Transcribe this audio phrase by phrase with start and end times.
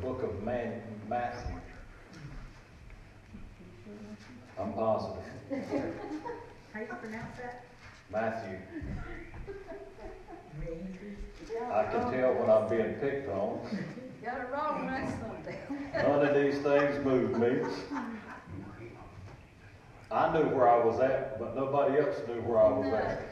[0.00, 1.56] book of Man, Matthew.
[4.58, 5.22] I'm positive.
[6.72, 7.64] How you pronounce that?
[8.10, 8.58] Matthew.
[10.58, 10.66] Me.
[11.72, 13.60] I can tell when I'm being picked on.
[14.24, 15.58] Got it wrong last Sunday.
[15.94, 17.68] None of these things move me.
[20.10, 23.22] I knew where I was at, but nobody else knew where I was at.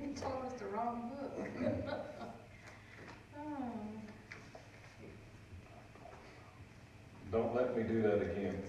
[0.00, 2.00] You told us the wrong book.
[7.30, 8.62] Don't let me do that again.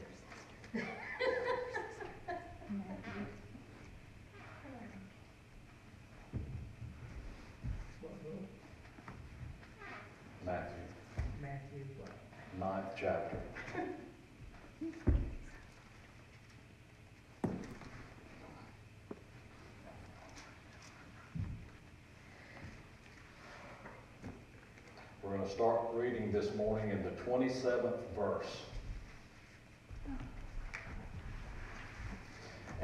[8.01, 8.33] What book?
[10.45, 10.83] Matthew,
[11.41, 12.11] Matthew, what?
[12.59, 13.37] ninth chapter.
[25.23, 28.45] We're going start reading this morning in the 27th verse.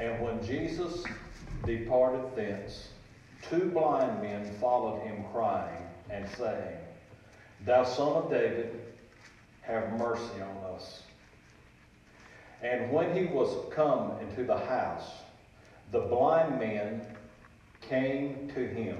[0.00, 1.04] And when Jesus
[1.64, 2.88] departed thence,
[3.48, 6.76] two blind men followed him, crying and saying,
[7.64, 8.80] Thou son of David,
[9.60, 11.02] have mercy on us.
[12.62, 15.08] And when he was come into the house,
[15.92, 17.06] the blind men
[17.80, 18.98] came to him.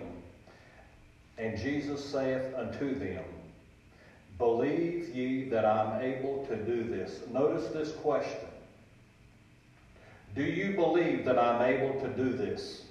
[1.37, 3.25] And Jesus saith unto them,
[4.39, 7.21] Believe ye that I'm able to do this?
[7.33, 8.49] Notice this question.
[10.35, 12.83] Do you believe that I'm able to do this?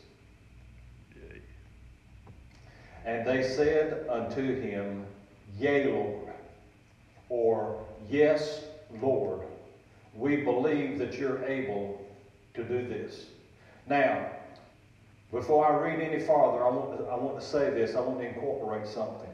[3.05, 5.05] And they said unto him,
[5.59, 6.33] Yea, Lord,
[7.29, 8.63] or Yes,
[9.01, 9.41] Lord,
[10.15, 12.05] we believe that you're able
[12.53, 13.25] to do this.
[13.87, 14.27] Now,
[15.31, 17.95] before I read any farther, I want to, I want to say this.
[17.95, 19.24] I want to incorporate something.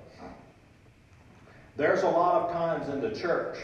[1.78, 3.58] There's a lot of times in the church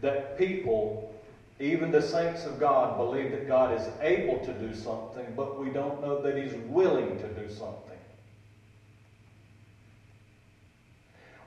[0.00, 1.14] that people,
[1.60, 5.70] even the saints of God, believe that God is able to do something, but we
[5.70, 7.96] don't know that He's willing to do something.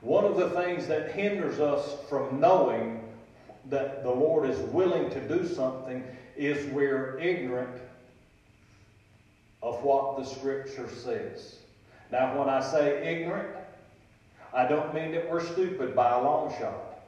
[0.00, 3.02] One of the things that hinders us from knowing
[3.68, 6.02] that the Lord is willing to do something
[6.36, 7.80] is we're ignorant
[9.62, 11.56] of what the Scripture says.
[12.10, 13.59] Now, when I say ignorant,
[14.52, 17.02] I don't mean that we're stupid by a long shot.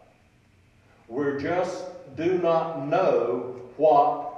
[1.09, 1.85] We just
[2.17, 4.33] do not know what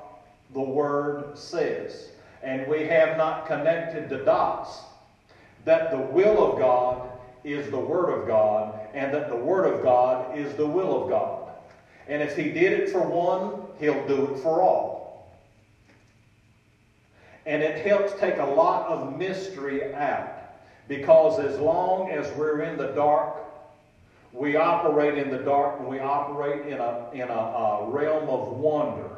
[0.52, 2.08] the Word says.
[2.42, 4.80] And we have not connected the dots
[5.64, 7.10] that the will of God
[7.42, 11.10] is the Word of God, and that the Word of God is the will of
[11.10, 11.52] God.
[12.08, 15.38] And if He did it for one, He'll do it for all.
[17.46, 20.33] And it helps take a lot of mystery out.
[20.88, 23.36] Because as long as we're in the dark,
[24.32, 28.48] we operate in the dark and we operate in a, in a, a realm of
[28.48, 29.10] wonder.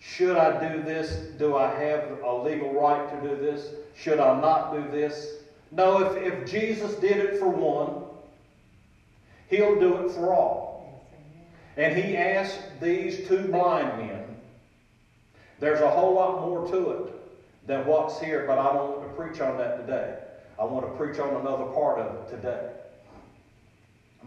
[0.00, 1.12] Should I do this?
[1.38, 3.70] Do I have a legal right to do this?
[3.96, 5.36] Should I not do this?
[5.70, 8.04] No, if, if Jesus did it for one,
[9.48, 11.06] he'll do it for all.
[11.76, 14.24] And he asked these two blind men.
[15.60, 19.14] There's a whole lot more to it than what's here, but I don't want to
[19.14, 20.18] preach on that today.
[20.62, 22.70] I want to preach on another part of it today.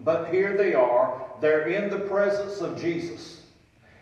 [0.03, 1.25] But here they are.
[1.40, 3.44] They're in the presence of Jesus.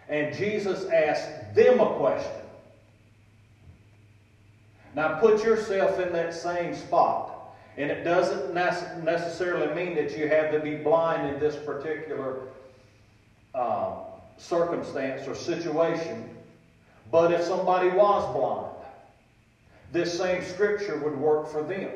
[0.09, 2.41] And Jesus asked them a question.
[4.95, 7.53] Now put yourself in that same spot.
[7.77, 12.47] And it doesn't necessarily mean that you have to be blind in this particular
[13.53, 13.97] uh,
[14.37, 16.27] circumstance or situation.
[17.11, 18.87] But if somebody was blind,
[19.91, 21.91] this same scripture would work for them.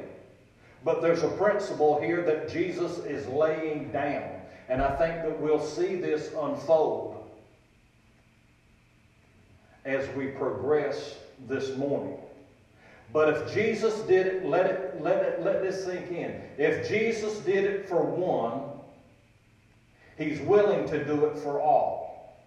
[0.88, 4.24] But there's a principle here that Jesus is laying down.
[4.70, 7.30] And I think that we'll see this unfold
[9.84, 12.18] as we progress this morning.
[13.12, 16.42] But if Jesus did it, let it, let it, let this sink in.
[16.58, 18.62] If Jesus did it for one,
[20.18, 22.40] He's willing to do it for all.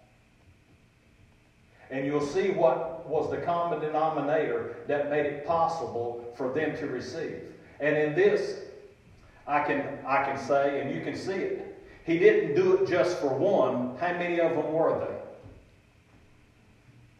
[1.91, 6.87] And you'll see what was the common denominator that made it possible for them to
[6.87, 7.51] receive.
[7.81, 8.59] And in this,
[9.47, 13.17] I can, I can say, and you can see it, he didn't do it just
[13.19, 13.97] for one.
[13.99, 15.07] How many of them were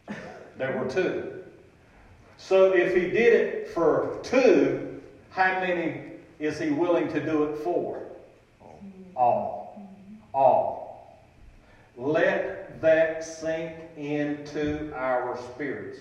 [0.08, 0.14] they?
[0.56, 1.42] There were two.
[2.36, 5.00] So if he did it for two,
[5.30, 6.02] how many
[6.38, 8.02] is he willing to do it for?
[9.16, 9.82] All.
[10.32, 11.18] All.
[11.96, 15.98] Let that sink into our spirits.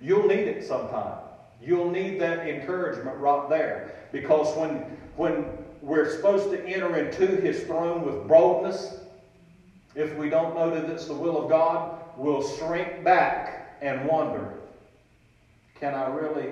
[0.00, 1.18] You'll need it sometime.
[1.62, 3.94] You'll need that encouragement right there.
[4.12, 4.72] Because when,
[5.16, 5.46] when,
[5.84, 8.94] we're supposed to enter into his throne with boldness.
[9.94, 14.54] If we don't know that it's the will of God, we'll shrink back and wonder
[15.78, 16.50] can I really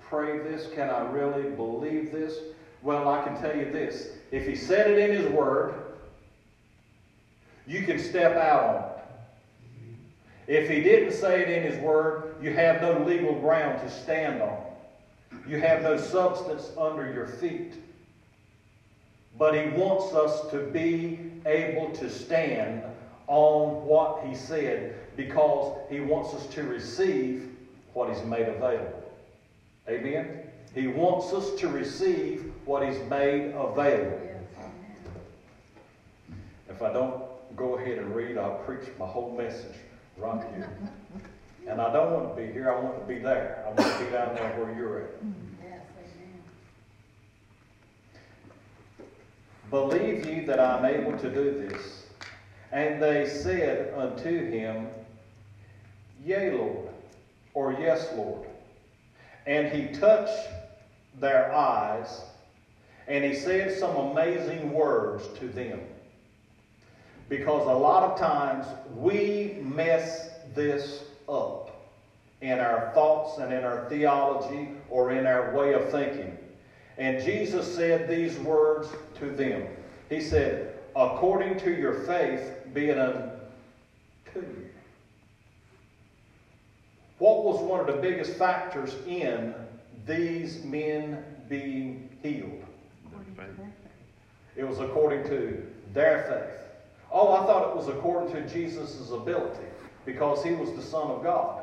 [0.00, 0.68] pray this?
[0.74, 2.38] Can I really believe this?
[2.82, 5.74] Well, I can tell you this if he said it in his word,
[7.66, 10.62] you can step out on it.
[10.62, 14.42] If he didn't say it in his word, you have no legal ground to stand
[14.42, 14.64] on.
[15.46, 17.74] You have no substance under your feet.
[19.36, 22.82] But he wants us to be able to stand
[23.26, 27.50] on what he said because he wants us to receive
[27.92, 29.02] what he's made available.
[29.88, 30.42] Amen?
[30.74, 34.20] He wants us to receive what he's made available.
[36.68, 37.22] If I don't
[37.56, 39.76] go ahead and read, I'll preach my whole message
[40.16, 40.68] right here.
[41.68, 43.62] And I don't want to be here, I want to be there.
[43.66, 45.10] I want to be down there where you're at.
[49.70, 52.04] Believe ye that I am able to do this?
[52.72, 54.88] And they said unto him,
[56.24, 56.88] Yea, Lord,
[57.52, 58.46] or Yes, Lord.
[59.46, 60.48] And he touched
[61.20, 62.22] their eyes,
[63.06, 65.80] and he said some amazing words to them.
[67.28, 68.66] Because a lot of times
[68.96, 71.68] we mess this up
[72.40, 76.36] in our thoughts and in our theology or in our way of thinking.
[76.96, 78.88] And Jesus said these words
[79.18, 79.66] to them.
[80.08, 83.30] He said, According to your faith, be it unto
[84.34, 84.66] you.
[87.18, 89.54] What was one of the biggest factors in
[90.06, 92.64] these men being healed?
[94.56, 96.64] It was according to their faith.
[97.12, 99.64] Oh, I thought it was according to Jesus' ability
[100.08, 101.60] because he was the Son of God.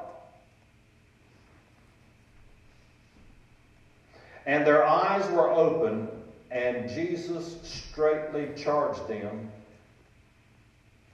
[4.45, 6.07] And their eyes were open,
[6.51, 9.50] and Jesus straightly charged them,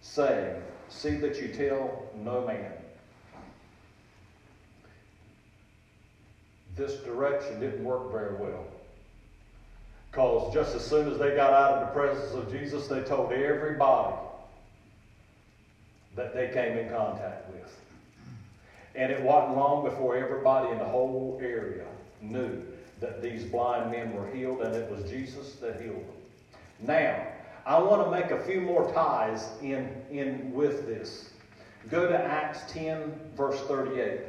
[0.02, 2.74] saying, See that you tell no man.
[6.76, 8.66] This direction didn't work very well.
[10.12, 13.32] Because just as soon as they got out of the presence of Jesus, they told
[13.32, 14.18] everybody
[16.16, 17.80] that they came in contact with.
[18.96, 21.86] And it wasn't long before everybody in the whole area
[22.22, 22.62] knew
[23.00, 26.16] that these blind men were healed and it was Jesus that healed them.
[26.80, 27.28] Now,
[27.66, 31.30] I want to make a few more ties in, in with this.
[31.90, 34.22] Go to Acts 10, verse 38.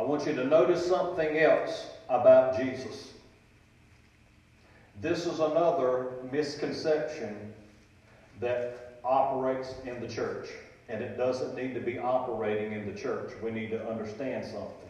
[0.11, 3.13] want you to notice something else about Jesus.
[4.99, 7.53] This is another misconception
[8.41, 10.49] that operates in the church,
[10.89, 13.31] and it doesn't need to be operating in the church.
[13.41, 14.89] We need to understand something.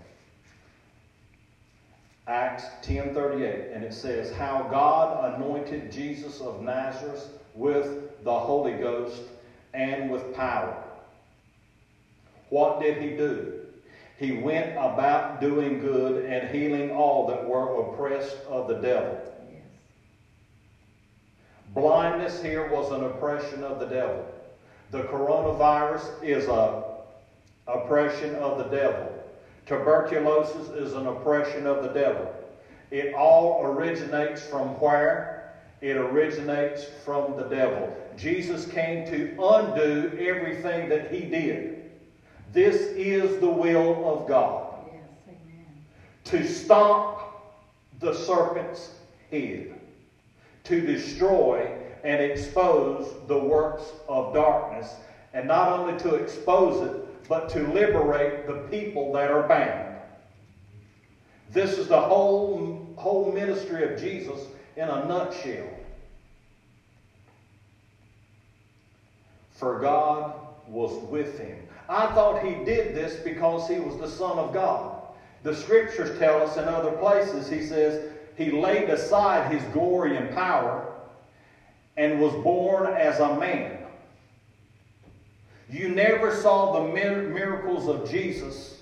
[2.25, 9.21] Acts 10:38 and it says how God anointed Jesus of Nazareth with the Holy Ghost
[9.75, 10.81] and with power.
[12.50, 13.61] What did he do?
[14.21, 19.19] He went about doing good and healing all that were oppressed of the devil.
[19.51, 19.63] Yes.
[21.73, 24.23] Blindness here was an oppression of the devil.
[24.92, 26.83] The coronavirus is a
[27.68, 29.11] oppression of the devil.
[29.66, 32.31] Tuberculosis is an oppression of the devil.
[32.92, 35.56] It all originates from where?
[35.81, 37.92] It originates from the devil.
[38.18, 41.81] Jesus came to undo everything that he did.
[42.52, 44.68] This is the will of God
[45.28, 45.36] Yes,
[46.26, 47.48] to stop
[48.00, 48.92] the serpent's
[49.30, 49.74] head,
[50.66, 54.98] to destroy and expose the works of darkness,
[55.34, 59.96] and not only to expose it, but to liberate the people that are bound.
[61.52, 65.78] This is the whole, whole ministry of Jesus in a nutshell.
[69.52, 70.34] For God
[70.68, 71.58] was with him.
[71.92, 74.95] I thought he did this because he was the Son of God.
[75.44, 80.33] The scriptures tell us in other places, he says, he laid aside his glory and
[80.33, 80.94] power
[81.98, 83.78] and was born as a man.
[85.69, 88.78] You never saw the miracles of Jesus,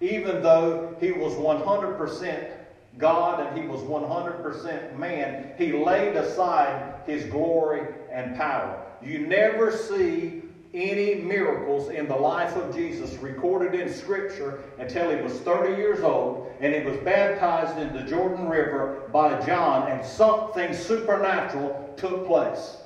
[0.00, 2.50] even though he was 100%
[2.98, 5.52] God and he was 100% man.
[5.56, 8.84] He laid aside his glory and power.
[9.00, 10.41] You never see
[10.74, 16.02] any miracles in the life of Jesus recorded in Scripture until he was 30 years
[16.02, 22.24] old and he was baptized in the Jordan River by John, and something supernatural took
[22.24, 22.76] place.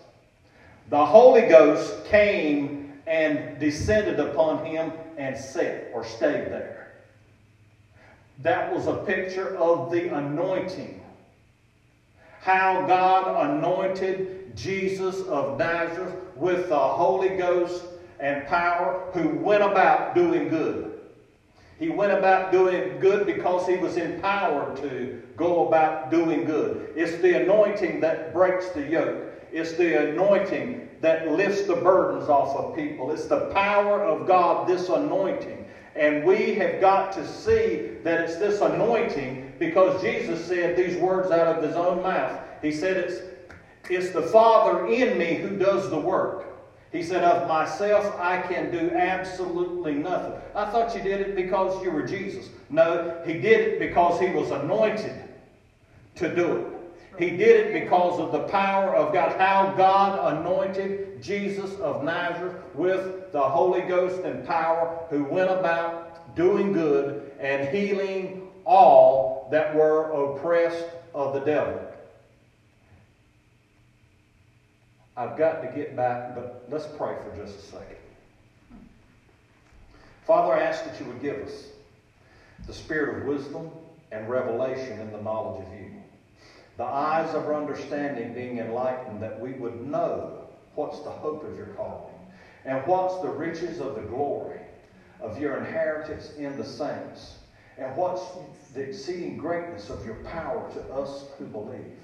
[0.88, 6.94] The Holy Ghost came and descended upon him and sat or stayed there.
[8.38, 11.02] That was a picture of the anointing.
[12.40, 17.84] How God anointed Jesus of Nazareth with the Holy Ghost
[18.18, 20.92] and power, who went about doing good.
[21.78, 26.90] He went about doing good because he was empowered to go about doing good.
[26.96, 29.22] It's the anointing that breaks the yoke.
[29.52, 33.10] It's the anointing that lifts the burdens off of people.
[33.10, 35.66] It's the power of God, this anointing.
[35.94, 41.30] And we have got to see that it's this anointing because Jesus said these words
[41.30, 42.38] out of his own mouth.
[42.62, 43.22] He said, It's,
[43.88, 46.46] it's the Father in me who does the work.
[46.92, 50.32] He said, Of myself I can do absolutely nothing.
[50.54, 52.48] I thought you did it because you were Jesus.
[52.70, 55.22] No, he did it because he was anointed
[56.16, 56.66] to do it.
[57.18, 59.38] He did it because of the power of God.
[59.38, 66.36] How God anointed Jesus of Nazareth with the Holy Ghost and power, who went about
[66.36, 71.80] doing good and healing all that were oppressed of the devil.
[75.16, 77.96] I've got to get back, but let's pray for just a second.
[80.26, 81.68] Father, I ask that you would give us
[82.66, 83.70] the spirit of wisdom
[84.12, 85.90] and revelation in the knowledge of you.
[86.76, 91.56] The eyes of our understanding being enlightened, that we would know what's the hope of
[91.56, 92.12] your calling
[92.66, 94.60] and what's the riches of the glory
[95.20, 97.36] of your inheritance in the saints
[97.78, 98.22] and what's
[98.74, 101.96] the exceeding greatness of your power to us who believe,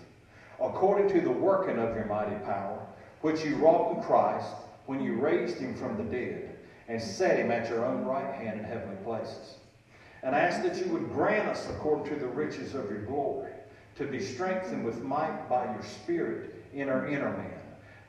[0.60, 2.86] according to the working of your mighty power
[3.22, 4.50] which you wrought in Christ
[4.86, 8.60] when you raised him from the dead and set him at your own right hand
[8.60, 9.54] in heavenly places.
[10.22, 13.52] And I ask that you would grant us, according to the riches of your glory,
[13.96, 17.60] to be strengthened with might by your Spirit in our inner man,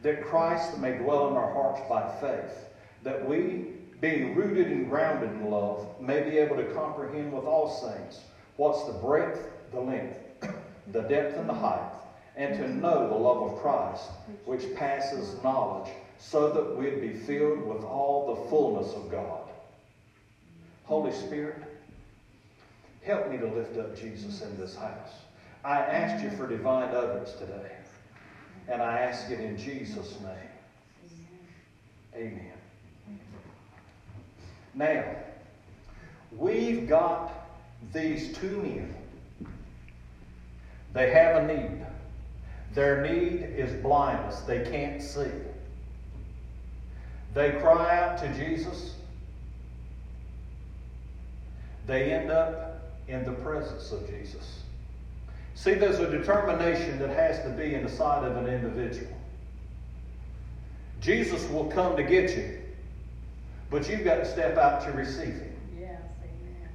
[0.02, 2.66] that Christ may dwell in our hearts by faith,
[3.04, 7.70] that we, being rooted and grounded in love, may be able to comprehend with all
[7.70, 8.22] saints
[8.58, 10.18] what's the breadth, the length,
[10.92, 12.03] the depth, and the height
[12.36, 14.10] and to know the love of Christ,
[14.46, 19.50] which passes knowledge, so that we'd be filled with all the fullness of God.
[20.86, 21.62] Holy Spirit,
[23.04, 25.12] help me to lift up Jesus in this house.
[25.64, 27.72] I asked you for divine utterance today,
[28.68, 30.50] and I ask it in Jesus' name.
[32.16, 32.52] Amen.
[34.76, 35.04] Now,
[36.36, 37.32] we've got
[37.94, 38.96] these two men.
[40.94, 41.86] They have a need.
[42.74, 44.40] Their need is blindness.
[44.42, 45.30] They can't see.
[47.34, 48.96] They cry out to Jesus.
[51.86, 54.60] They end up in the presence of Jesus.
[55.56, 59.12] See, there's a determination that has to be in the sight of an individual.
[61.00, 62.60] Jesus will come to get you,
[63.70, 65.56] but you've got to step out to receive him.
[65.80, 66.70] Yes, amen.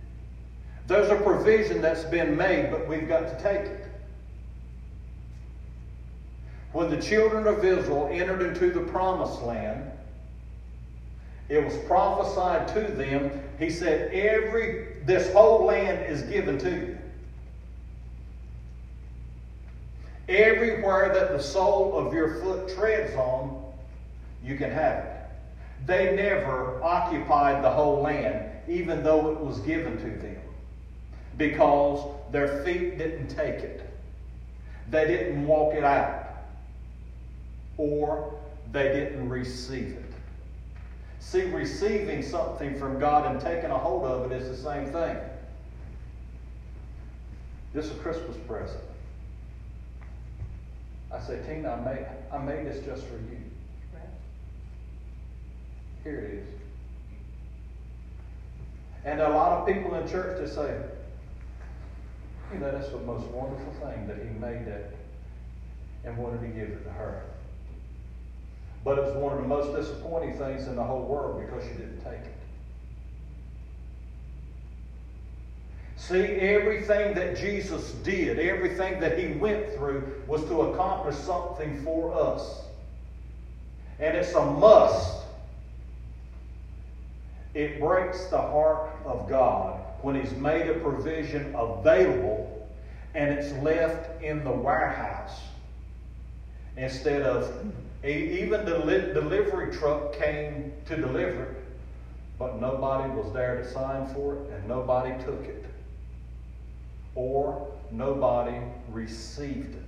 [0.86, 3.88] There's a provision that's been made, but we've got to take it.
[6.72, 9.90] When the children of Israel entered into the promised land,
[11.48, 13.42] it was prophesied to them.
[13.58, 16.98] He said, Every this whole land is given to you.
[20.28, 23.64] Everywhere that the sole of your foot treads on,
[24.44, 25.16] you can have it.
[25.87, 30.42] They never occupied the whole land, even though it was given to them,
[31.38, 33.90] because their feet didn't take it.
[34.90, 36.27] They didn't walk it out
[37.78, 38.35] or
[38.73, 40.12] they didn't receive it.
[41.20, 45.16] See, receiving something from God and taking a hold of it is the same thing.
[47.73, 48.82] This is a Christmas present.
[51.12, 53.38] I say, Tina, I made, I made this just for you.
[56.04, 56.47] Here it is.
[59.04, 60.80] And a lot of people in church that say,
[62.52, 64.92] you know, that's the most wonderful thing that he made that
[66.04, 67.23] and wanted to give it to her.
[68.85, 71.75] But it was one of the most disappointing things in the whole world because you
[71.75, 72.35] didn't take it.
[75.97, 82.14] See, everything that Jesus did, everything that he went through was to accomplish something for
[82.14, 82.62] us.
[83.99, 85.25] And it's a must.
[87.52, 92.49] It breaks the heart of God when he's made a provision available
[93.14, 95.40] and it's left in the warehouse
[96.76, 97.52] instead of
[98.04, 101.56] even the li- delivery truck came to deliver it,
[102.38, 105.64] but nobody was there to sign for it and nobody took it.
[107.14, 108.56] Or nobody
[108.92, 109.82] received it.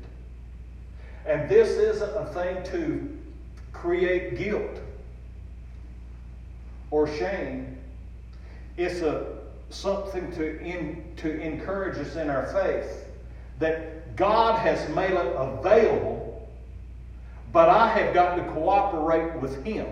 [1.27, 3.19] And this isn't a thing to
[3.73, 4.81] create guilt
[6.91, 7.79] or shame.
[8.77, 9.41] It's a
[9.71, 13.05] something to, in, to encourage us in our faith
[13.59, 16.30] that God has made it available,
[17.53, 19.87] but I have got to cooperate with Him.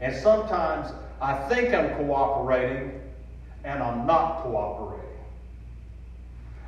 [0.00, 3.00] And sometimes I think I'm cooperating
[3.64, 5.04] and I'm not cooperating.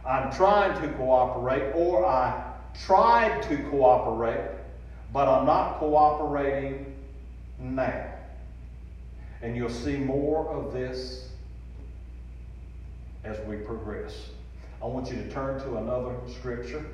[0.06, 2.52] I'm trying to cooperate or I
[2.84, 4.50] tried to cooperate,
[5.12, 6.94] but I'm not cooperating
[7.58, 8.06] now.
[9.42, 11.28] And you'll see more of this
[13.24, 14.30] as we progress.
[14.82, 16.84] I want you to turn to another scripture.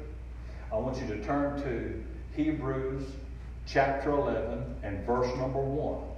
[0.73, 2.02] I want you to turn to
[2.35, 3.05] Hebrews
[3.67, 6.12] chapter 11 and verse number 1.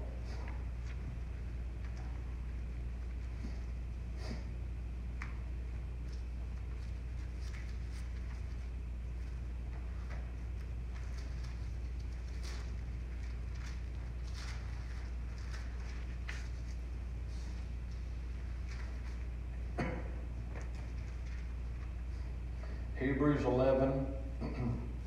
[23.01, 24.07] Hebrews 11,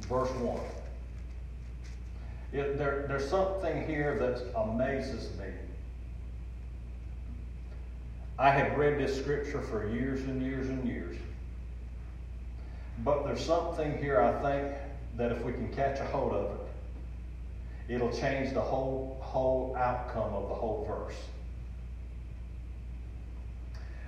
[0.01, 0.59] verse 1.
[2.53, 5.47] It, there, there's something here that amazes me.
[8.37, 11.17] I have read this scripture for years and years and years.
[13.03, 14.75] But there's something here I think
[15.17, 20.31] that if we can catch a hold of it, it'll change the whole, whole outcome
[20.31, 21.17] of the whole verse.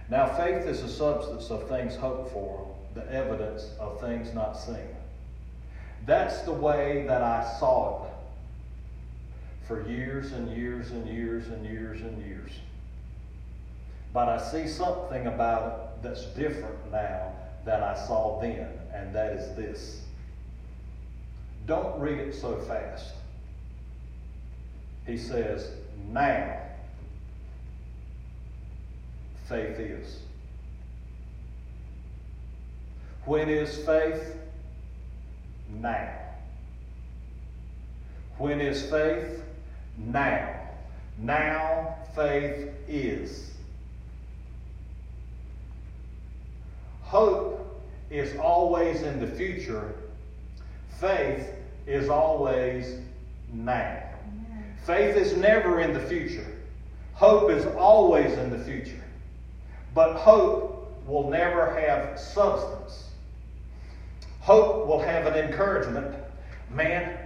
[0.08, 4.96] Now, faith is the substance of things hoped for, the evidence of things not seen.
[6.05, 8.09] That's the way that I saw it
[9.70, 12.50] for years and years and years and years and years.
[14.12, 17.34] But I see something about it that's different now
[17.66, 20.01] than I saw then, and that is this.
[21.68, 23.14] Don't read it so fast.
[25.05, 25.72] He says,
[26.12, 26.62] now
[29.46, 30.18] faith is.
[33.25, 34.36] When is faith?
[35.79, 36.10] Now.
[38.40, 39.44] When is faith?
[40.05, 40.55] Now.
[41.18, 43.51] Now faith is.
[47.01, 47.59] Hope
[48.09, 49.96] is always in the future.
[51.00, 51.50] Faith
[51.88, 53.00] is always
[53.53, 54.03] now.
[54.83, 56.46] Faith is never in the future.
[57.14, 59.03] Hope is always in the future.
[59.94, 63.09] But hope will never have substance.
[64.40, 66.16] Hope will have an encouragement.
[66.72, 67.18] Man,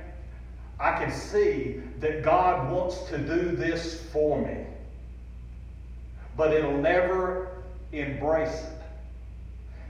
[0.80, 4.66] I can see that God wants to do this for me.
[6.36, 8.82] But it'll never embrace it.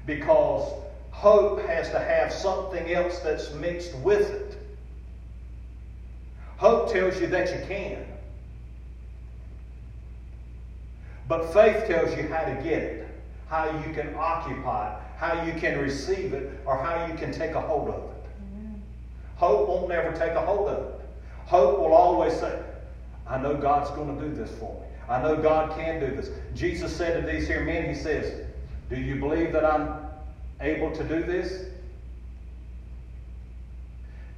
[0.06, 0.72] Because
[1.12, 4.58] hope has to have something else that's mixed with it.
[6.58, 8.06] Hope tells you that you can.
[11.28, 13.08] But faith tells you how to get it,
[13.48, 17.52] how you can occupy it, how you can receive it, or how you can take
[17.52, 18.32] a hold of it.
[19.38, 20.93] Hope won't never take a hold of it.
[21.46, 22.60] Hope will always say,
[23.28, 24.88] I know God's going to do this for me.
[25.10, 26.30] I know God can do this.
[26.56, 28.46] Jesus said to these here men, He says,
[28.90, 29.96] Do you believe that I'm
[30.62, 31.66] able to do this?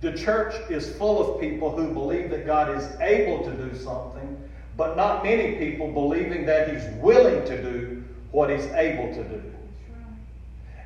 [0.02, 4.38] The church is full of people who believe that God is able to do something,
[4.78, 9.42] but not many people believing that He's willing to do what He's able to do.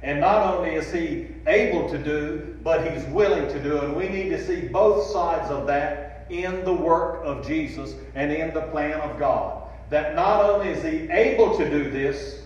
[0.04, 3.80] And not only is He able to do, but He's willing to do.
[3.80, 8.32] And we need to see both sides of that in the work of Jesus and
[8.32, 9.64] in the plan of God.
[9.90, 12.44] That not only is He able to do this,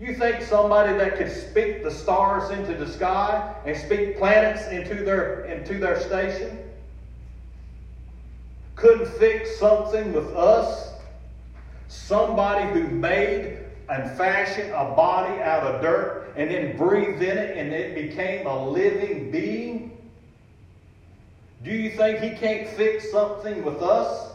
[0.00, 5.04] you think somebody that could speak the stars into the sky and speak planets into
[5.04, 6.58] their, into their station
[8.80, 10.94] couldn't fix something with us?
[11.88, 13.58] Somebody who made
[13.90, 18.46] and fashioned a body out of dirt and then breathed in it and it became
[18.46, 19.69] a living being?
[21.62, 24.32] Do you think he can't fix something with us?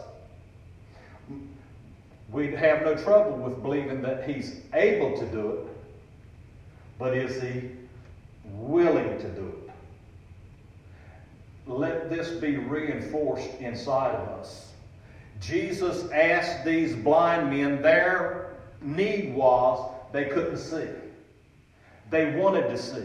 [2.30, 5.66] We'd have no trouble with believing that he's able to do it,
[6.98, 7.70] but is he
[8.44, 9.70] willing to do it?
[11.66, 14.72] Let this be reinforced inside of us.
[15.40, 20.88] Jesus asked these blind men, their need was they couldn't see.
[22.10, 23.04] They wanted to see.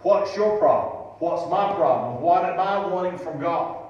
[0.00, 0.93] What's your problem?
[1.24, 2.20] What's my problem?
[2.20, 3.82] What am I wanting from God?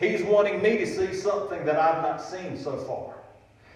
[0.00, 3.14] He's wanting me to see something that I've not seen so far.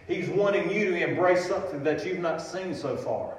[0.09, 3.37] He's wanting you to embrace something that you've not seen so far.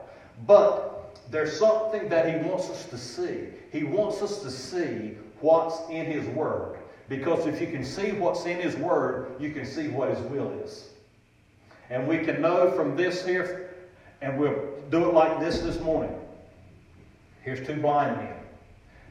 [0.48, 3.48] But there's something that He wants us to see.
[3.74, 6.80] He wants us to see what's in His Word.
[7.10, 10.50] Because if you can see what's in His Word, you can see what His will
[10.64, 10.92] is.
[11.90, 13.76] And we can know from this here,
[14.22, 16.19] and we'll do it like this this morning.
[17.44, 18.34] Here's two blind men.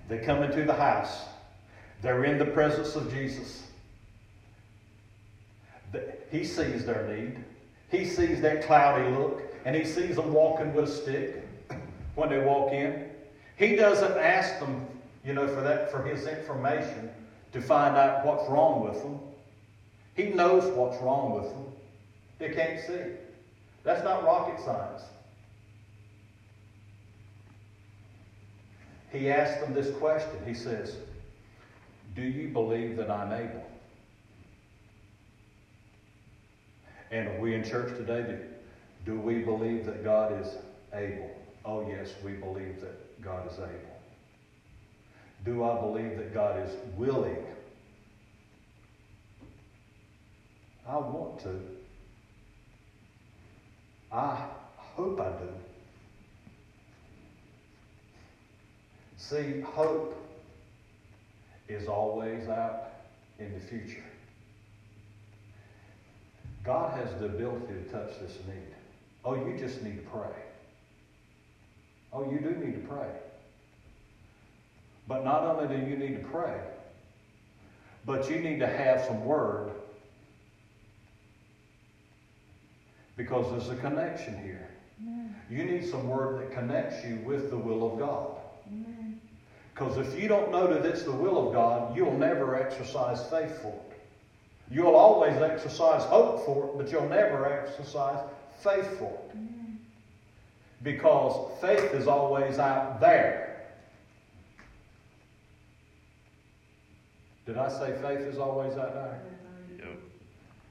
[0.09, 1.25] They come into the house.
[2.03, 3.65] They're in the presence of Jesus.
[6.31, 7.37] He sees their need.
[7.91, 11.43] He sees that cloudy look, and he sees them walking with a stick
[12.15, 13.09] when they walk in.
[13.57, 14.87] He doesn't ask them,
[15.25, 17.11] you know, for that for his information
[17.53, 19.19] to find out what's wrong with them.
[20.15, 21.65] He knows what's wrong with them.
[22.39, 23.15] They can't see.
[23.85, 25.03] That's not rocket science.
[29.11, 30.37] He asks them this question.
[30.47, 30.97] He says,
[32.15, 33.65] Do you believe that I'm able?
[37.11, 38.41] And we in church today,
[39.07, 40.57] do we believe that God is
[40.93, 41.31] able?
[41.65, 43.99] Oh, yes, we believe that God is able.
[45.45, 47.47] Do I believe that God is willing?
[50.87, 51.61] I want to.
[54.13, 55.49] I hope I do.
[59.29, 60.17] See, hope
[61.69, 62.93] is always out
[63.39, 64.03] in the future.
[66.65, 68.75] God has the ability to touch this need.
[69.27, 70.35] Oh, you just need to pray.
[72.11, 73.11] Oh, you do need to pray.
[75.07, 76.59] But not only do you need to pray,
[78.07, 79.73] but you need to have some word
[83.15, 84.71] because there's a connection here.
[85.03, 85.35] Amen.
[85.51, 88.38] You need some word that connects you with the will of God.
[89.79, 93.63] Because if you don't know that it's the will of God, you'll never exercise faith
[93.63, 94.01] for it.
[94.71, 98.19] You'll always exercise hope for it, but you'll never exercise
[98.61, 99.37] faith for it.
[100.83, 103.69] Because faith is always out there.
[107.47, 109.23] Did I say faith is always out there?
[109.79, 109.99] Yep.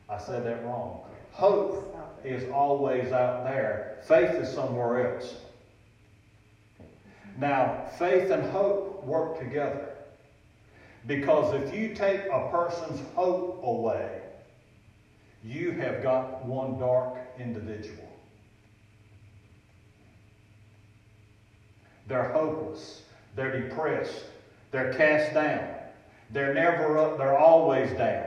[0.09, 1.05] I said that wrong.
[1.31, 3.99] Hope is always out there.
[4.03, 5.35] Faith is somewhere else.
[7.39, 9.89] Now, faith and hope work together.
[11.07, 14.21] Because if you take a person's hope away,
[15.43, 18.03] you have got one dark individual.
[22.07, 23.03] They're hopeless.
[23.35, 24.25] They're depressed.
[24.71, 25.69] They're cast down.
[26.31, 27.17] They're never up.
[27.17, 28.25] They're always down.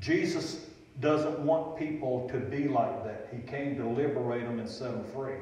[0.00, 0.66] Jesus
[1.00, 3.28] doesn't want people to be like that.
[3.32, 5.36] He came to liberate them and set them free.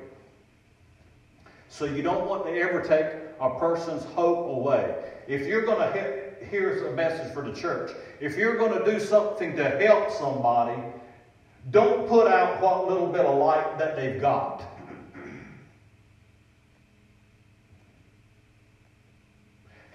[1.76, 3.06] So you don't want to ever take
[3.40, 4.94] a person's hope away.
[5.26, 7.90] If you're going to here's a message for the church.
[8.20, 10.80] If you're going to do something to help somebody,
[11.72, 14.62] don't put out what little bit of light that they've got.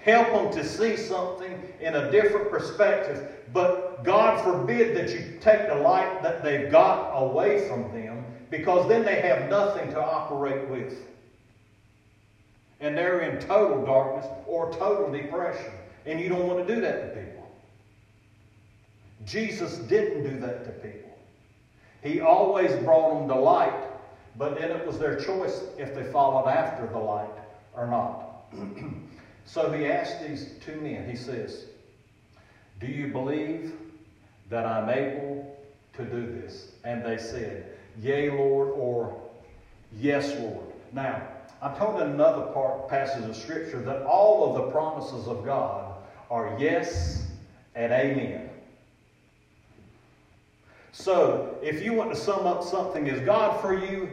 [0.03, 3.25] Help them to see something in a different perspective.
[3.53, 8.89] But God forbid that you take the light that they've got away from them because
[8.89, 11.08] then they have nothing to operate with
[12.79, 15.71] and they're in total darkness or total depression.
[16.05, 17.51] And you don't want to do that to people.
[19.25, 21.17] Jesus didn't do that to people.
[22.01, 23.83] He always brought them to light,
[24.37, 27.29] but then it was their choice if they followed after the light
[27.75, 28.45] or not.
[29.45, 31.65] so he asked these two men, he says,
[32.79, 33.73] Do you believe
[34.49, 35.57] that I'm able
[35.93, 36.69] to do this?
[36.85, 39.19] And they said, Yea, Lord, or
[39.97, 40.65] Yes, Lord.
[40.93, 41.21] Now,
[41.61, 45.93] I'm told in another part, passage of Scripture that all of the promises of God
[46.29, 47.27] are yes
[47.75, 48.49] and amen.
[50.91, 54.09] So, if you want to sum up something, is God for you?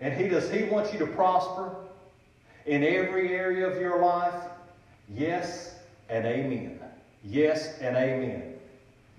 [0.00, 1.74] And He does He want you to prosper
[2.66, 4.34] in every area of your life?
[5.08, 5.74] Yes
[6.08, 6.80] and amen.
[7.24, 8.54] Yes and amen.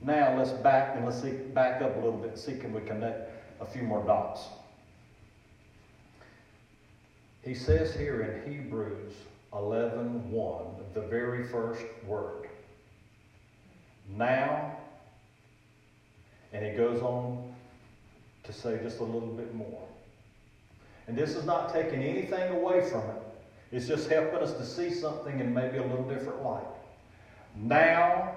[0.02, 2.82] Now let's back and let's see, back up a little bit and see can we
[2.82, 3.30] connect
[3.62, 4.42] a few more dots.
[7.44, 9.14] He says here in Hebrews
[9.54, 12.50] 11 1, the very first word.
[14.16, 14.78] Now,
[16.54, 17.54] and he goes on
[18.44, 19.88] to say just a little bit more.
[21.08, 23.22] And this is not taking anything away from it.
[23.72, 26.64] It's just helping us to see something in maybe a little different light.
[27.56, 28.36] Now,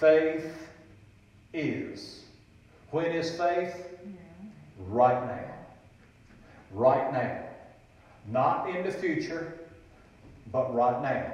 [0.00, 0.68] faith
[1.52, 2.24] is.
[2.90, 3.86] When is faith?
[4.78, 5.54] Right now.
[6.72, 7.47] Right now.
[8.30, 9.58] Not in the future,
[10.52, 11.32] but right now.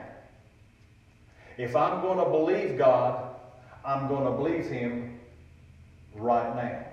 [1.56, 3.36] If I'm going to believe God,
[3.84, 5.18] I'm going to believe Him
[6.14, 6.84] right now.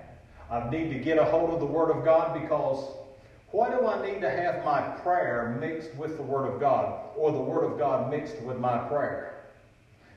[0.50, 2.84] I need to get a hold of the Word of God because
[3.50, 7.32] why do I need to have my prayer mixed with the Word of God or
[7.32, 9.44] the Word of God mixed with my prayer?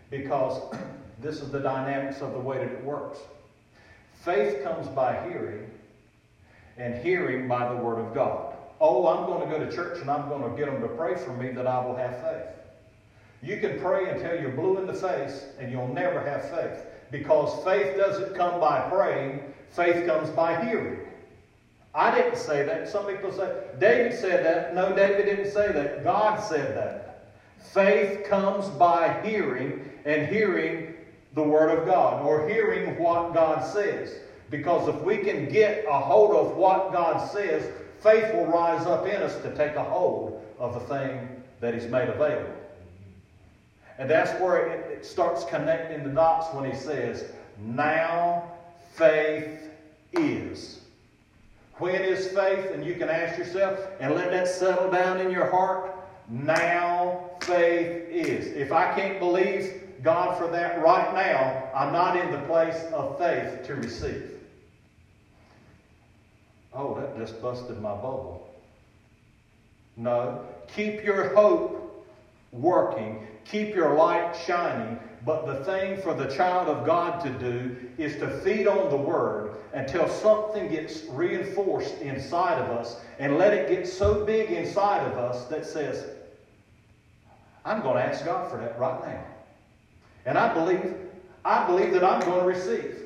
[0.10, 0.62] Because
[1.22, 3.20] this is the dynamics of the way that it works.
[4.24, 5.70] Faith comes by hearing,
[6.78, 8.45] and hearing by the Word of God.
[8.80, 11.16] Oh, I'm going to go to church and I'm going to get them to pray
[11.16, 12.56] for me that I will have faith.
[13.42, 16.86] You can pray until you're blue in the face and you'll never have faith.
[17.12, 21.00] Because faith doesn't come by praying, faith comes by hearing.
[21.94, 22.90] I didn't say that.
[22.90, 24.76] Some people say, David said that.
[24.76, 26.04] No, David didn't say that.
[26.04, 27.32] God said that.
[27.58, 30.94] Faith comes by hearing, and hearing
[31.34, 34.18] the Word of God, or hearing what God says.
[34.50, 37.70] Because if we can get a hold of what God says,
[38.02, 41.88] faith will rise up in us to take a hold of the thing that He's
[41.88, 42.54] made available.
[43.98, 48.52] And that's where it, it starts connecting the dots when He says, Now
[48.94, 49.70] faith
[50.14, 50.82] is.
[51.78, 52.72] When is faith?
[52.72, 55.96] And you can ask yourself and let that settle down in your heart.
[56.30, 58.48] Now faith is.
[58.48, 63.18] If I can't believe God for that right now, I'm not in the place of
[63.18, 64.35] faith to receive.
[66.76, 68.52] Oh, that just busted my bubble.
[69.96, 70.44] No.
[70.68, 72.04] Keep your hope
[72.52, 73.26] working.
[73.46, 75.00] Keep your light shining.
[75.24, 78.98] But the thing for the child of God to do is to feed on the
[78.98, 85.02] Word until something gets reinforced inside of us and let it get so big inside
[85.08, 86.06] of us that says,
[87.64, 89.24] I'm going to ask God for that right now.
[90.26, 90.96] And I believe,
[91.44, 93.05] I believe that I'm going to receive.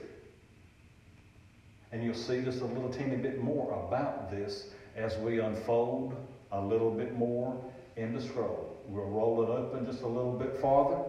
[1.92, 6.16] And you'll see just a little teeny bit more about this as we unfold
[6.52, 7.60] a little bit more
[7.96, 8.78] in the scroll.
[8.88, 11.04] We'll roll it open just a little bit farther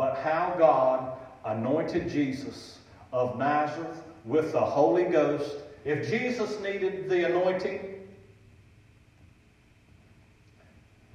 [0.00, 2.78] but how God anointed Jesus
[3.12, 5.56] of Nazareth with the Holy Ghost.
[5.84, 7.80] If Jesus needed the anointing,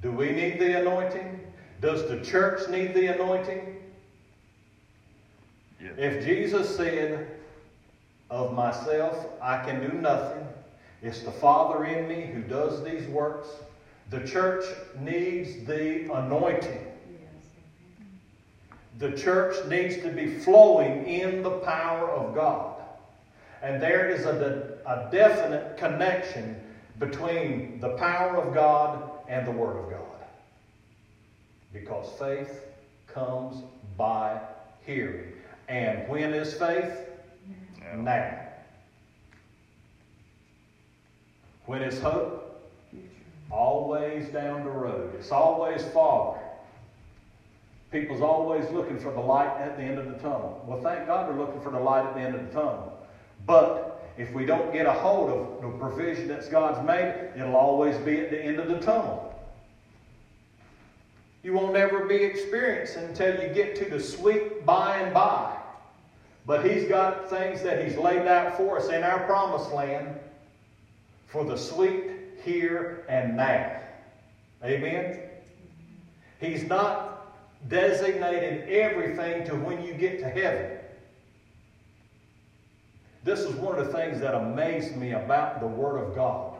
[0.04, 1.40] do we need the anointing?
[1.82, 3.76] Does the church need the anointing?
[5.82, 5.90] Yeah.
[5.98, 7.35] If Jesus said,
[8.30, 10.48] Of myself I can do nothing,
[11.02, 13.48] it's the Father in me who does these works,
[14.10, 14.66] the church
[15.00, 16.86] needs the anointing.
[18.98, 22.82] The church needs to be flowing in the power of God.
[23.62, 26.62] And there is a, a definite connection
[26.98, 30.02] between the power of God and the Word of God.
[31.74, 32.64] Because faith
[33.08, 33.64] comes
[33.98, 34.40] by
[34.86, 35.34] hearing.
[35.68, 37.10] And when is faith?
[37.94, 38.40] Now.
[41.66, 42.42] When is hope?
[43.50, 45.16] Always down the road.
[45.18, 46.40] It's always farther.
[47.92, 50.64] People's always looking for the light at the end of the tunnel.
[50.68, 52.98] Well, thank God they're looking for the light at the end of the tunnel.
[53.46, 57.96] But if we don't get a hold of the provision that God's made, it'll always
[57.98, 59.34] be at the end of the tunnel.
[61.44, 65.56] You won't ever be experienced until you get to the sweet by and by.
[66.46, 70.20] But He's got things that He's laid out for us in our promised land
[71.28, 72.04] for the sweet
[72.44, 73.82] here and now.
[74.64, 75.20] Amen?
[76.40, 77.16] He's not
[77.68, 80.78] designated everything to when you get to heaven.
[83.24, 86.60] This is one of the things that amazed me about the Word of God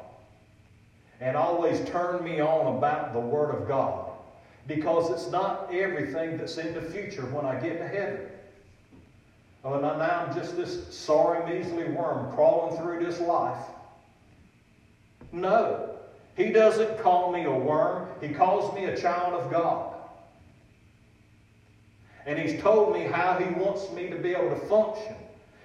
[1.22, 4.10] and always turned me on about the Word of God
[4.68, 8.22] because it's not everything that's in the future when I get to heaven.
[9.66, 13.66] Oh, now I'm just this sorry, measly worm crawling through this life.
[15.32, 15.90] No.
[16.38, 18.08] He doesn't call me a worm.
[18.22, 19.96] He calls me a child of God.
[22.28, 25.16] And He's told me how He wants me to be able to function.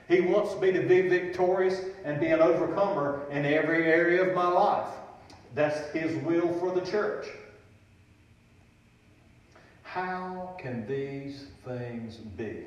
[0.09, 4.49] He wants me to be victorious and be an overcomer in every area of my
[4.49, 4.89] life.
[5.55, 7.27] That's His will for the church.
[9.83, 12.65] How can these things be?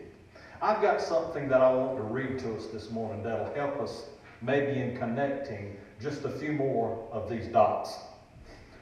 [0.62, 4.06] I've got something that I want to read to us this morning that'll help us
[4.42, 7.96] maybe in connecting just a few more of these dots.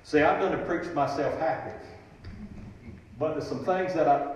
[0.04, 1.72] See, I'm going to preach myself happy.
[3.20, 4.36] But there's some things that I,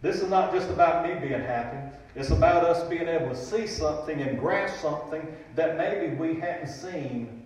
[0.00, 1.78] this is not just about me being happy.
[2.14, 6.68] It's about us being able to see something and grasp something that maybe we hadn't
[6.68, 7.42] seen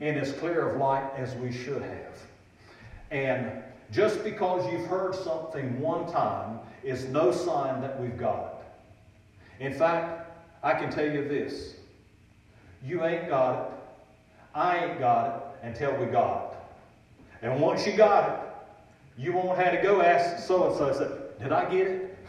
[0.00, 2.18] in as clear of light as we should have.
[3.10, 8.62] And just because you've heard something one time is no sign that we've got
[9.60, 9.64] it.
[9.64, 10.30] In fact,
[10.62, 11.74] I can tell you this
[12.82, 13.70] you ain't got it.
[14.54, 17.46] I ain't got it until we got it.
[17.46, 21.22] And once you got it, you won't have to go ask so and so.
[21.40, 22.02] Did I get it?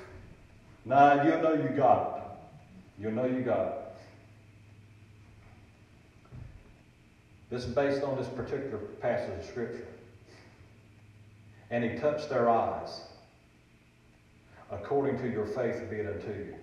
[0.85, 3.01] Nah, you'll know you got it.
[3.01, 3.73] You'll know you got it.
[7.49, 9.85] This is based on this particular passage of Scripture.
[11.71, 13.01] And he touched their eyes.
[14.71, 16.55] According to your faith be it unto you.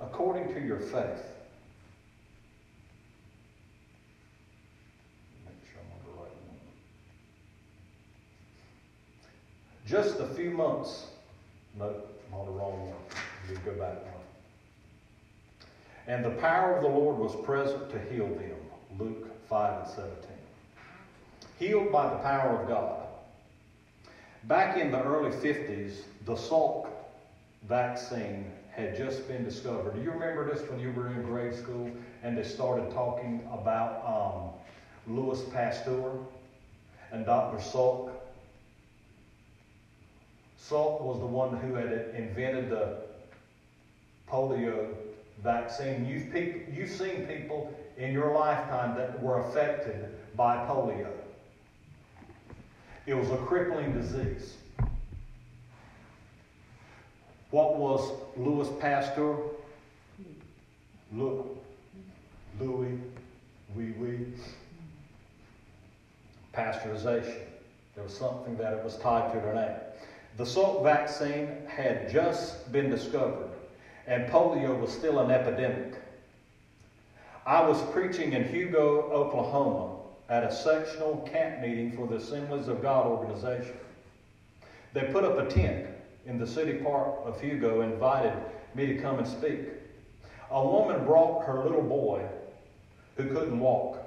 [0.00, 1.22] According to your faith.
[9.86, 11.06] Just a few months.
[11.78, 12.96] No, I'm on the wrong one.
[13.48, 14.24] You go back one.
[16.06, 18.56] And the power of the Lord was present to heal them.
[18.98, 20.14] Luke 5 and 17.
[21.58, 23.06] Healed by the power of God.
[24.44, 26.88] Back in the early 50s, the Salk
[27.68, 29.94] vaccine had just been discovered.
[29.94, 31.90] Do you remember this when you were in grade school
[32.22, 36.12] and they started talking about um, Louis Pasteur
[37.12, 37.58] and Dr.
[37.58, 38.10] Salk?
[40.60, 43.02] Salk was the one who had invented the
[44.28, 44.88] polio
[45.42, 46.06] vaccine.
[46.06, 51.10] You've, pe- you've seen people in your lifetime that were affected by polio.
[53.06, 54.56] It was a crippling disease.
[57.54, 59.36] What was Louis Pasteur?
[61.12, 61.44] Louis,
[62.58, 62.98] Louis,
[63.76, 64.26] wee wee.
[66.52, 67.42] Pasteurization.
[67.94, 69.76] There was something that it was tied to their name.
[70.36, 73.52] The Salk vaccine had just been discovered,
[74.08, 75.94] and polio was still an epidemic.
[77.46, 79.94] I was preaching in Hugo, Oklahoma,
[80.28, 83.76] at a sectional camp meeting for the Assemblies of God organization.
[84.92, 85.93] They put up a tent
[86.26, 88.32] in the city park of Hugo invited
[88.74, 89.60] me to come and speak.
[90.50, 92.24] A woman brought her little boy
[93.16, 93.98] who couldn't walk.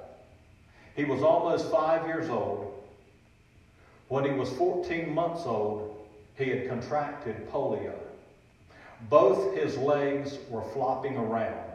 [0.94, 2.74] He was almost five years old.
[4.08, 5.94] When he was 14 months old,
[6.36, 7.94] he had contracted polio.
[9.08, 11.70] Both his legs were flopping around.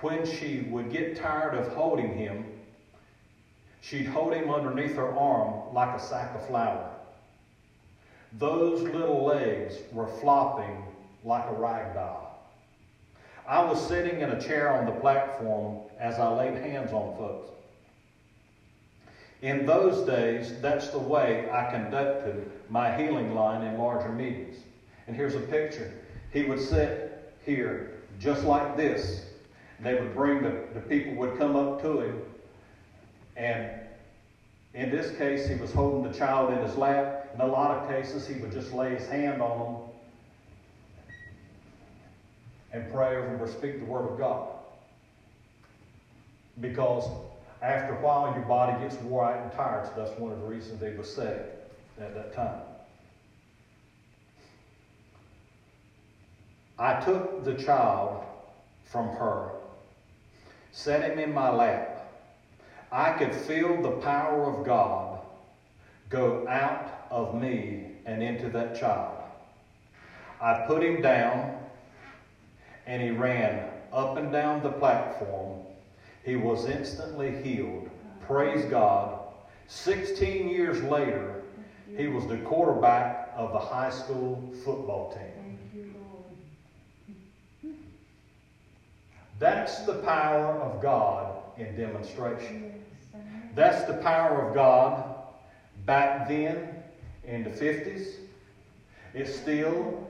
[0.00, 2.44] When she would get tired of holding him,
[3.80, 6.97] she'd hold him underneath her arm like a sack of flour.
[8.34, 10.84] Those little legs were flopping
[11.24, 12.28] like a rag doll.
[13.48, 17.48] I was sitting in a chair on the platform as I laid hands on folks.
[19.40, 24.56] In those days, that's the way I conducted my healing line in larger meetings.
[25.06, 25.92] And here's a picture.
[26.32, 29.24] He would sit here just like this.
[29.80, 32.22] They would bring the, the people would come up to him.
[33.36, 33.70] And
[34.74, 37.17] in this case, he was holding the child in his lap.
[37.38, 39.76] In a lot of cases, he would just lay his hand on them
[42.72, 44.48] and pray over them or speak the word of God.
[46.60, 47.08] Because
[47.62, 49.86] after a while, your body gets wore out and tired.
[49.86, 51.58] So that's one of the reasons they were said
[52.00, 52.60] at that time.
[56.76, 58.24] I took the child
[58.82, 59.50] from her,
[60.72, 62.10] set him in my lap.
[62.90, 65.20] I could feel the power of God
[66.08, 69.16] go out of me and into that child.
[70.40, 71.58] I put him down,
[72.86, 75.60] and he ran up and down the platform.
[76.24, 77.90] He was instantly healed.
[78.26, 79.18] Praise God.
[79.66, 81.42] 16 years later,
[81.96, 85.38] he was the quarterback of the high school football team.
[89.38, 92.72] That's the power of God in demonstration.
[93.54, 95.16] That's the power of God
[95.86, 96.77] back then
[97.28, 98.14] in the 50s.
[99.14, 100.08] It's still